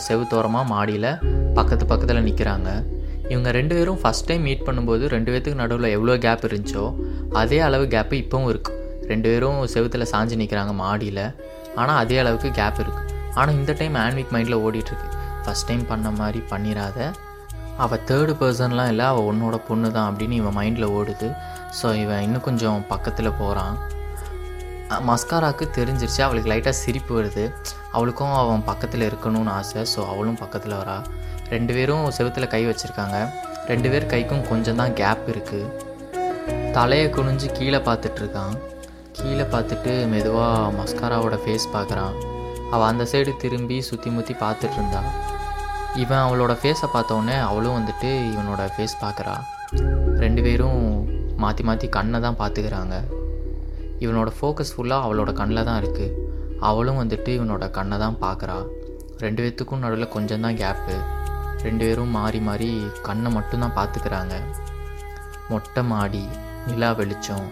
செவுத்தோரமாக 0.08 0.70
மாடியில் 0.74 1.10
பக்கத்து 1.58 1.84
பக்கத்தில் 1.92 2.26
நிற்கிறாங்க 2.26 2.70
இவங்க 3.32 3.50
ரெண்டு 3.56 3.74
பேரும் 3.76 3.98
ஃபஸ்ட் 4.02 4.28
டைம் 4.28 4.44
மீட் 4.48 4.66
பண்ணும்போது 4.66 5.04
ரெண்டு 5.14 5.30
பேர்த்துக்கு 5.32 5.62
நடுவில் 5.62 5.94
எவ்வளோ 5.96 6.14
கேப் 6.24 6.46
இருந்துச்சோ 6.48 6.84
அதே 7.40 7.58
அளவு 7.68 7.84
கேப்பு 7.94 8.14
இப்போவும் 8.22 8.50
இருக்குது 8.52 8.78
ரெண்டு 9.12 9.28
பேரும் 9.32 9.60
செவுத்தில் 9.74 10.10
சாஞ்சு 10.12 10.36
நிற்கிறாங்க 10.42 10.72
மாடியில். 10.82 11.24
ஆனால் 11.80 11.98
அதே 12.02 12.16
அளவுக்கு 12.22 12.48
கேப் 12.60 12.80
இருக்குது 12.84 13.08
ஆனால் 13.38 13.56
இந்த 13.58 13.72
டைம் 13.80 13.96
ஆன்விக் 14.04 14.32
மைண்டில் 14.36 14.62
ஓடிட்டுருக்கு. 14.66 15.08
ஃபஸ்ட் 15.44 15.66
டைம் 15.68 15.84
பண்ண 15.90 16.08
மாதிரி 16.20 16.40
பண்ணிடாத 16.52 16.98
அவள் 17.84 18.02
தேர்டு 18.08 18.32
பர்சன்லாம் 18.40 18.90
இல்லை 18.92 19.04
அவள் 19.12 19.28
உன்னோட 19.30 19.56
பொண்ணு 19.68 19.88
தான் 19.96 20.08
அப்படின்னு 20.10 20.38
இவன் 20.40 20.56
மைண்டில் 20.58 20.86
ஓடுது. 20.98 21.28
ஸோ 21.78 21.86
இவன் 22.02 22.22
இன்னும் 22.26 22.44
கொஞ்சம் 22.48 22.80
பக்கத்தில் 22.92 23.36
போகிறான் 23.40 23.76
மஸ்காராக்கு 25.08 25.64
தெரிஞ்சிருச்சு. 25.76 26.20
அவளுக்கு 26.26 26.50
லைட்டாக 26.52 26.76
சிரிப்பு 26.82 27.12
வருது. 27.18 27.44
அவளுக்கும் 27.96 28.34
அவன் 28.40 28.64
பக்கத்தில் 28.70 29.04
இருக்கணும்னு 29.08 29.52
ஆசை. 29.58 29.82
ஸோ 29.92 30.00
அவளும் 30.12 30.38
பக்கத்தில் 30.42 30.74
வரா. 30.80 30.96
ரெண்டு 31.54 31.72
பேரும் 31.76 32.04
செவுத்தில் 32.16 32.52
கை 32.54 32.62
வச்சுருக்காங்க. 32.70 33.18
ரெண்டு 33.70 33.88
பேர் 33.92 34.10
கைக்கும் 34.12 34.44
கொஞ்சம் 34.50 34.80
தான் 34.80 34.94
கேப் 35.00 35.24
இருக்குது 35.34 35.68
தலையை 36.76 37.06
குனிஞ்சு 37.16 37.48
கீழே 37.58 37.80
பார்த்துட்ருக்கான் 37.88 38.54
கீழே 39.20 39.44
பார்த்துட்டு 39.52 39.92
மெதுவாக 40.12 40.68
மஸ்காராவோட 40.78 41.36
ஃபேஸ் 41.42 41.66
பார்க்குறான். 41.74 42.14
அவள் 42.72 42.88
அந்த 42.90 43.04
சைடு 43.10 43.32
திரும்பி 43.42 43.76
சுற்றி 43.88 44.10
முற்றி 44.16 44.34
பார்த்துட்டு 44.42 44.76
இருந்தா. 44.78 45.02
இவன் 46.02 46.22
அவளோட 46.26 46.52
ஃபேஸை 46.60 46.88
பார்த்தோன்னே 46.94 47.36
அவளும் 47.48 47.76
வந்துட்டு 47.78 48.10
இவனோட 48.32 48.64
ஃபேஸ் 48.74 48.94
பார்க்குறா. 49.04 49.34
ரெண்டு 50.24 50.40
பேரும் 50.46 50.82
மாற்றி 51.44 51.62
மாற்றி 51.68 51.86
கண்ணை 51.96 52.18
தான் 52.26 52.38
பார்த்துக்கிறாங்க. 52.40 52.96
இவனோட 54.04 54.30
ஃபோக்கஸ் 54.38 54.72
ஃபுல்லாக 54.74 55.06
அவளோட 55.06 55.30
கண்ணில் 55.40 55.66
தான் 55.68 55.80
இருக்குது 55.82 56.16
அவளும் 56.68 57.00
வந்துட்டு 57.02 57.30
இவனோட 57.38 57.64
கண்ணை 57.78 57.96
தான் 58.04 58.18
பார்க்குறா. 58.24 58.58
ரெண்டு 59.24 59.40
பேர்த்துக்கும் 59.42 59.82
நடுவில் 59.84 60.14
கொஞ்சம் 60.16 60.44
தான் 60.46 60.58
கேப்பு 60.62 60.96
ரெண்டு 61.66 61.82
பேரும் 61.86 62.14
மாறி 62.18 62.40
மாறி 62.48 62.68
கண்ணை 63.08 63.30
மட்டும்தான் 63.36 63.74
பார்த்துக்கிறாங்க. 63.78 64.34
மொட்டை 65.50 65.82
மாடி 65.92 66.22
நிலா 66.68 66.90
வெளிச்சம் 67.00 67.46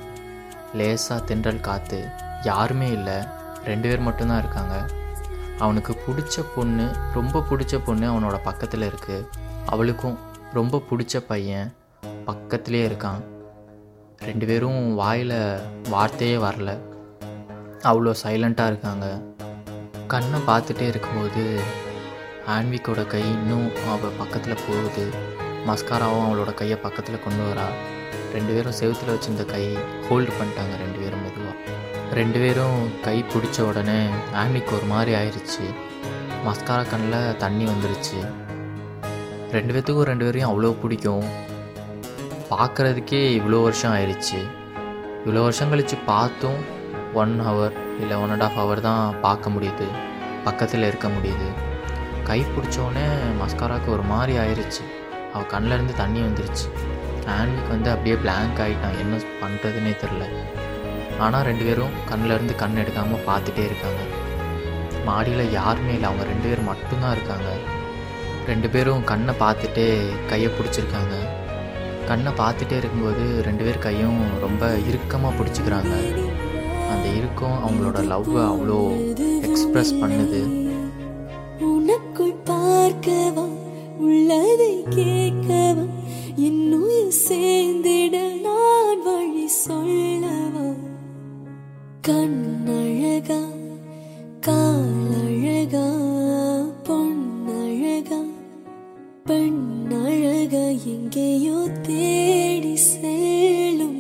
லேசாக 0.75 1.25
தென்றல் 1.25 1.61
காற்று 1.61 2.09
யாருமே 2.43 2.91
இல்லை. 2.91 3.17
ரெண்டு 3.65 3.89
பேர் 3.89 3.99
மட்டும்தான் 3.99 4.39
இருக்காங்க. 4.39 4.89
அவனுக்கு 5.59 6.01
பிடிச்ச 6.07 6.45
பொண்ணு 6.57 6.97
ரொம்ப 7.15 7.45
பிடிச்ச 7.51 7.81
பொண்ணு 7.85 8.07
அவனோட 8.13 8.37
பக்கத்தில் 8.43 8.91
இருக்குது 8.91 9.27
அவளுக்கும் 9.67 10.19
ரொம்ப 10.53 10.83
பிடிச்ச 10.91 11.17
பையன் 11.27 11.75
பக்கத்துலேயே 12.27 12.87
இருக்கான். 12.91 13.23
ரெண்டு 14.19 14.47
பேரும் 14.47 14.95
வாயில் 14.95 15.61
வார்த்தையே 15.91 16.37
வரல. 16.37 16.79
அவ்வளோ 17.83 18.15
சைலண்ட்டாக 18.23 18.67
இருக்காங்க. 18.67 19.23
கண்ணை 20.07 20.41
பார்த்துட்டே 20.41 20.81
இருக்கும்போது 20.81 21.61
ஆன்விக்கோட 22.47 23.07
கை 23.07 23.21
இன்னும் 23.21 23.73
அவள் 23.89 24.19
பக்கத்தில் 24.19 24.65
போகுது. 24.69 25.11
மஸ்காராவும் 25.67 26.27
அவளோட 26.27 26.55
கையை 26.55 26.79
பக்கத்தில் 26.79 27.25
கொண்டு 27.25 27.43
வரா. 27.45 27.67
ரெண்டு 28.37 28.53
பேரும் 28.55 28.77
செவுத்தில் 28.81 29.13
வச்சிருந்த 29.15 29.45
கை 29.53 29.65
ஹோல்டு 30.09 30.33
பண்ணிட்டாங்க 30.39 30.75
ரெண்டு 30.85 30.99
பேரும் 31.03 31.23
மெதுவாக 31.27 31.57
ரெண்டு 32.19 32.39
பேரும் 32.43 32.79
கை 33.07 33.17
பிடிச்ச 33.33 33.59
உடனே 33.71 34.01
ஆமிக்கு 34.43 34.73
ஒரு 34.79 34.87
மாதிரி 34.93 35.13
ஆயிடுச்சு 35.21 35.65
மஸ்காரா 36.47 36.83
கண்ணில் 36.91 37.37
தண்ணி 37.43 37.65
வந்துருச்சு. 37.71 38.19
ரெண்டு 39.55 39.73
பேர்த்துக்கும் 39.75 40.09
ரெண்டு 40.11 40.25
பேரையும் 40.27 40.51
அவ்வளோ 40.51 40.71
பிடிக்கும். 40.83 41.27
பார்க்குறதுக்கே 42.51 43.23
இவ்வளோ 43.39 43.59
வருஷம் 43.67 43.95
ஆயிடுச்சு 43.97 44.39
இவ்வளோ 45.25 45.43
வருஷம் 45.47 45.71
கழித்து 45.73 45.97
பார்த்தும் 46.11 46.61
ஒன் 47.23 47.35
ஹவர் 47.47 47.75
இல்லை 48.03 48.17
ஒன் 48.23 48.33
அண்ட் 48.35 48.45
ஆஃப் 48.47 48.59
ஹவர் 48.61 48.81
தான் 48.89 49.03
பார்க்க 49.27 49.55
முடியுது. 49.55 49.89
பக்கத்தில் 50.47 50.89
இருக்க 50.91 51.09
முடியுது. 51.17 51.49
கை 52.29 52.41
பிடிச்சோடனே 52.55 53.07
மஸ்காராவுக்கு 53.41 53.91
ஒரு 53.97 54.07
மாதிரி 54.13 54.35
ஆயிடுச்சு 54.45 54.83
அவள் 55.33 55.51
கண்ணிலேருந்து 55.55 55.95
தண்ணி 56.03 56.21
வந்துருச்சு. 56.27 56.69
ஆன்விக்கு 57.37 57.71
வந்து 57.75 57.91
அப்படியே 57.91 58.17
பிளாங்க் 58.25 58.61
ஆகிட்டான் 58.65 58.99
என்ன 59.03 59.17
பண்ணுறதுனே 59.43 59.93
தெரில 60.03 60.25
ஆனால் 61.25 61.47
ரெண்டு 61.49 61.65
பேரும் 61.69 61.95
கண்ணிலேருந்து 62.11 62.55
கண் 62.63 62.81
எடுக்காமல் 62.83 63.25
பார்த்துட்டே 63.29 63.63
இருக்காங்க. 63.69 64.03
மாடியில் 65.07 65.53
யாருமே 65.53 65.93
இல்லை. 65.93 66.09
அவங்க 66.09 66.25
ரெண்டு 66.31 66.47
பேர் 66.49 66.69
மட்டும்தான் 66.69 67.15
இருக்காங்க. 67.17 67.49
ரெண்டு 68.47 68.69
பேரும் 68.75 69.05
கண்ணை 69.05 69.35
பார்த்துட்டே 69.41 69.87
கையை 70.31 70.51
பிடிச்சிருக்காங்க. 70.59 71.17
கண்ணை 72.11 72.33
பார்த்துட்டே 72.33 72.77
இருக்கும்போது 72.83 73.25
ரெண்டு 73.47 73.65
பேர் 73.65 73.85
கையும் 73.87 74.21
ரொம்ப 74.45 74.71
இறுக்கமாக 74.89 75.37
பிடிச்சிக்கிறாங்க. 75.39 75.95
அந்த 76.93 77.07
இறுக்கம் 77.19 77.59
அவங்களோட 77.67 77.99
லவ்வை 78.13 78.43
அவ்வளோ 78.53 78.79
எக்ஸ்ப்ரெஸ் 79.49 79.93
பண்ணுது. 80.03 80.41
பெண்ணழகா 99.29 100.63
எங்கேயோ 100.93 101.57
தேடி 101.87 102.75
செல்லும் 102.85 103.97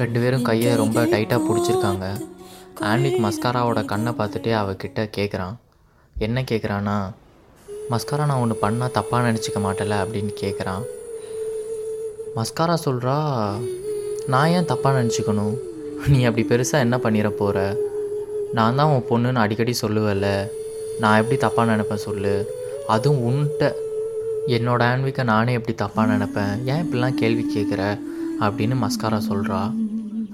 ரெண்டு 0.00 0.18
பேரும் 0.22 0.46
கையை 0.48 0.70
ரொம்ப 0.80 1.02
டைட்டாக 1.12 1.40
பிடிச்சிருக்காங்க. 1.46 2.06
ஆன்விக் 2.90 3.18
மஸ்காராவோட 3.24 3.80
கண்ணை 3.92 4.12
பார்த்துட்டே 4.20 4.52
அவகிட்ட 4.60 5.04
கேட்குறான் 5.16 5.54
என்ன 6.26 6.44
கேட்குறான்னா 6.50 6.96
மஸ்காரா 7.92 8.26
நான் 8.30 8.42
ஒன்று 8.44 8.56
பண்ணால் 8.64 8.94
தப்பாக 8.96 9.26
நினச்சிக்க 9.28 9.60
மாட்டேல? 9.66 9.98
அப்படின்னு 10.04 10.32
கேட்குறான் 10.42 10.82
மஸ்காரா 12.38 12.76
சொல்கிறா 12.86 13.16
நான் 14.34 14.52
ஏன் 14.56 14.70
தப்பாக 14.72 14.98
நினச்சிக்கணும்? 15.00 15.54
நீ 16.12 16.20
அப்படி 16.30 16.46
பெருசாக 16.50 16.84
என்ன 16.86 16.98
பண்ணிட 17.06 17.30
போகிற 17.42 17.58
நான் 18.58 18.78
தான் 18.80 18.92
உன் 18.94 19.08
பொண்ணுன்னு 19.12 19.44
அடிக்கடி 19.44 19.74
சொல்லுவல்ல 19.84 20.28
நான் 21.04 21.18
எப்படி 21.22 21.38
தப்பாக 21.46 21.70
நினைப்பேன் 21.72 22.06
சொல்லு? 22.08 22.34
அதுவும் 22.94 23.24
உன்கிட்ட 23.28 23.64
என்னோட 24.46 24.82
ஆன்விக்கை 24.82 25.24
நானே 25.24 25.52
எப்படி 25.52 25.84
தப்பாக 25.84 26.12
நினப்பேன். 26.12 26.64
ஏன் 26.64 26.82
இப்படிலாம் 26.82 27.14
கேள்வி 27.14 27.52
கேட்குற 27.56 28.00
அப்படின்னு 28.40 28.86
மஸ்காரா 28.86 29.20
சொல்கிறா 29.30 29.74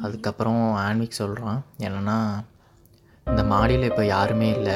அதுக்கப்புறம் 0.02 0.76
ஆன்விக் 0.76 1.10
சொல்கிறான் 1.10 1.62
என்னென்னா 1.80 2.28
இந்த 3.24 3.42
மாடியில் 3.42 3.82
இப்போ 3.82 4.04
யாருமே 4.04 4.48
இல்லை. 4.48 4.74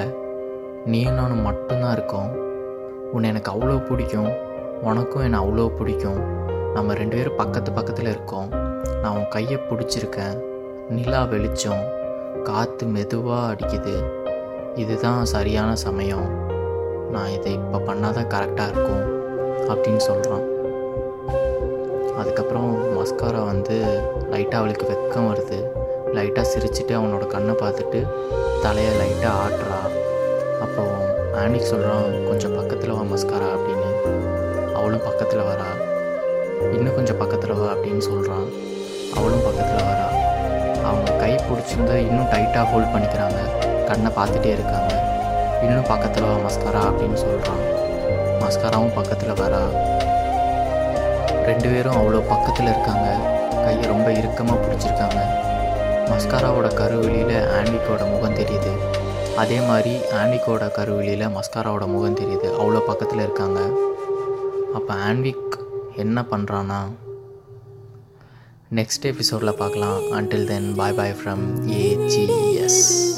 நீ 0.85 1.05
நானும் 1.05 1.40
மட்டும்தான் 1.40 1.92
இருக்கோம். 1.92 2.31
உன்னை 3.12 3.31
எனக்கு 3.31 3.53
அவ்வளோ 3.53 3.87
பிடிக்கும். 3.87 4.33
உனக்கும் 4.83 5.23
என்னை 5.23 5.40
அவ்வளோ 5.40 5.68
பிடிக்கும். 5.68 6.21
நம்ம 6.75 6.95
ரெண்டு 6.95 7.16
பேரும் 7.16 7.37
பக்கத்து 7.37 7.73
பக்கத்தில் 7.73 8.07
இருக்கோம். 8.07 8.49
நான் 9.03 9.16
உன் 9.16 9.29
கையை 9.29 9.61
பிடிச்சிருக்கேன். 9.71 10.40
நிலா 10.88 11.25
வெளிச்சம். 11.25 11.83
காற்று 12.42 12.87
மெதுவாக 12.87 13.55
அடிக்குது. 13.55 14.05
இதுதான் 14.75 15.25
சரியான 15.25 15.75
சமயம். 15.75 16.40
நான் 17.11 17.29
இதை 17.29 17.53
இப்போ 17.53 17.79
பண்ணாதான் 17.79 18.33
கரெக்டாக 18.35 18.68
இருக்கும். 18.68 19.21
அப்படின்னு 19.74 19.96
சொல்கிறான் 19.96 20.50
அதுக்கப்புறம் 22.18 22.70
மஸ்காரா 22.98 23.44
வந்து 23.44 24.00
லைட்டாக 24.30 24.50
அவளுக்கு 24.50 24.87
வெக்கம் 24.87 25.28
வருது. 25.30 25.58
லைட்டாக 26.16 26.46
சிரிச்சிட்டு 26.52 26.92
அவனோட 27.00 27.26
கண்ணை 27.26 27.54
பார்த்துட்டு 27.54 28.06
தலையை 28.62 28.92
லைட்டாக 28.92 29.32
ஆட்டுறா. 29.44 29.78
அப்போ 30.61 30.82
ஆனிக் 31.32 31.70
சொல்கிறான் 31.70 32.26
கொஞ்சம் 32.28 32.54
பக்கத்தில் 32.54 32.90
வா 32.90 33.00
மஸ்காரா 33.00 33.48
அப்படின்னு. 33.56 33.90
அவளும் 34.74 35.02
பக்கத்தில் 35.04 35.40
வரா. 35.40 35.70
இன்னும் 36.72 36.94
கொஞ்சம் 36.94 37.16
பக்கத்தில் 37.16 37.52
வா 37.52 37.72
அப்படின்னு 37.72 37.98
சொல்கிறான் 37.98 38.46
அவளும் 39.16 39.44
பக்கத்தில் 39.44 39.87
வரா. 39.87 40.08
அவங்க 40.85 41.12
கை 41.12 41.35
பிடிச்சிருந்தா 41.35 41.94
இன்னும் 41.94 42.30
டைட்டாக 42.32 42.64
ஹோல்ட் 42.64 42.92
பண்ணிக்கிறாங்க. 42.94 43.40
கண்ணை 43.87 44.12
பார்த்துட்டே 44.16 44.52
இருக்காங்க. 44.58 44.92
இன்னும் 45.62 45.88
பக்கத்தில் 45.88 46.24
வா 46.24 46.35
மஸ்காரா 46.48 46.82
அப்படின்னு 46.90 47.14
சொல்கிறான் 47.14 47.80
மஸ்காராவும் 48.42 48.94
பக்கத்தில் 48.94 49.40
வரா. 49.42 49.62
ரெண்டு 51.44 51.68
பேரும் 51.68 51.96
அவ்வளோ 51.96 52.20
பக்கத்தில் 52.28 52.66
இருக்காங்க. 52.66 53.09
கையை 53.64 53.85
ரொம்ப 53.85 54.12
இறுக்கமாக 54.12 54.61
பிடிச்சிருக்காங்க. 54.64 55.20
மஸ்காராவோட 56.11 56.74
கருவெளியில் 56.74 57.37
ஆன்விக்கோட 57.59 58.11
முகம் 58.11 58.35
தெரியுது. 58.35 58.72
அதே 59.37 59.59
மாதிரி 59.61 59.96
ஆன்விக்கோட 60.22 60.72
கருவெளியில் 60.72 61.35
மஸ்காராவோட 61.37 61.87
முகம் 61.87 62.16
தெரியுது. 62.16 62.48
அவ்வளோ 62.61 62.81
பக்கத்தில் 62.81 63.18
இருக்காங்க. 63.18 63.61
அப்போ 64.74 64.94
ஆன்விக் 64.94 65.57
என்ன 65.96 66.24
பண்ணுறான்னா 66.31 66.81
நெக்ஸ்ட் 68.74 69.09
எபிசோடில் 69.12 69.59
பார்க்கலாம். 69.62 69.98
Until 70.12 70.46
then 70.46 70.74
bye 70.74 70.92
bye 70.92 71.16
from 71.20 71.46
AGS 71.87 73.12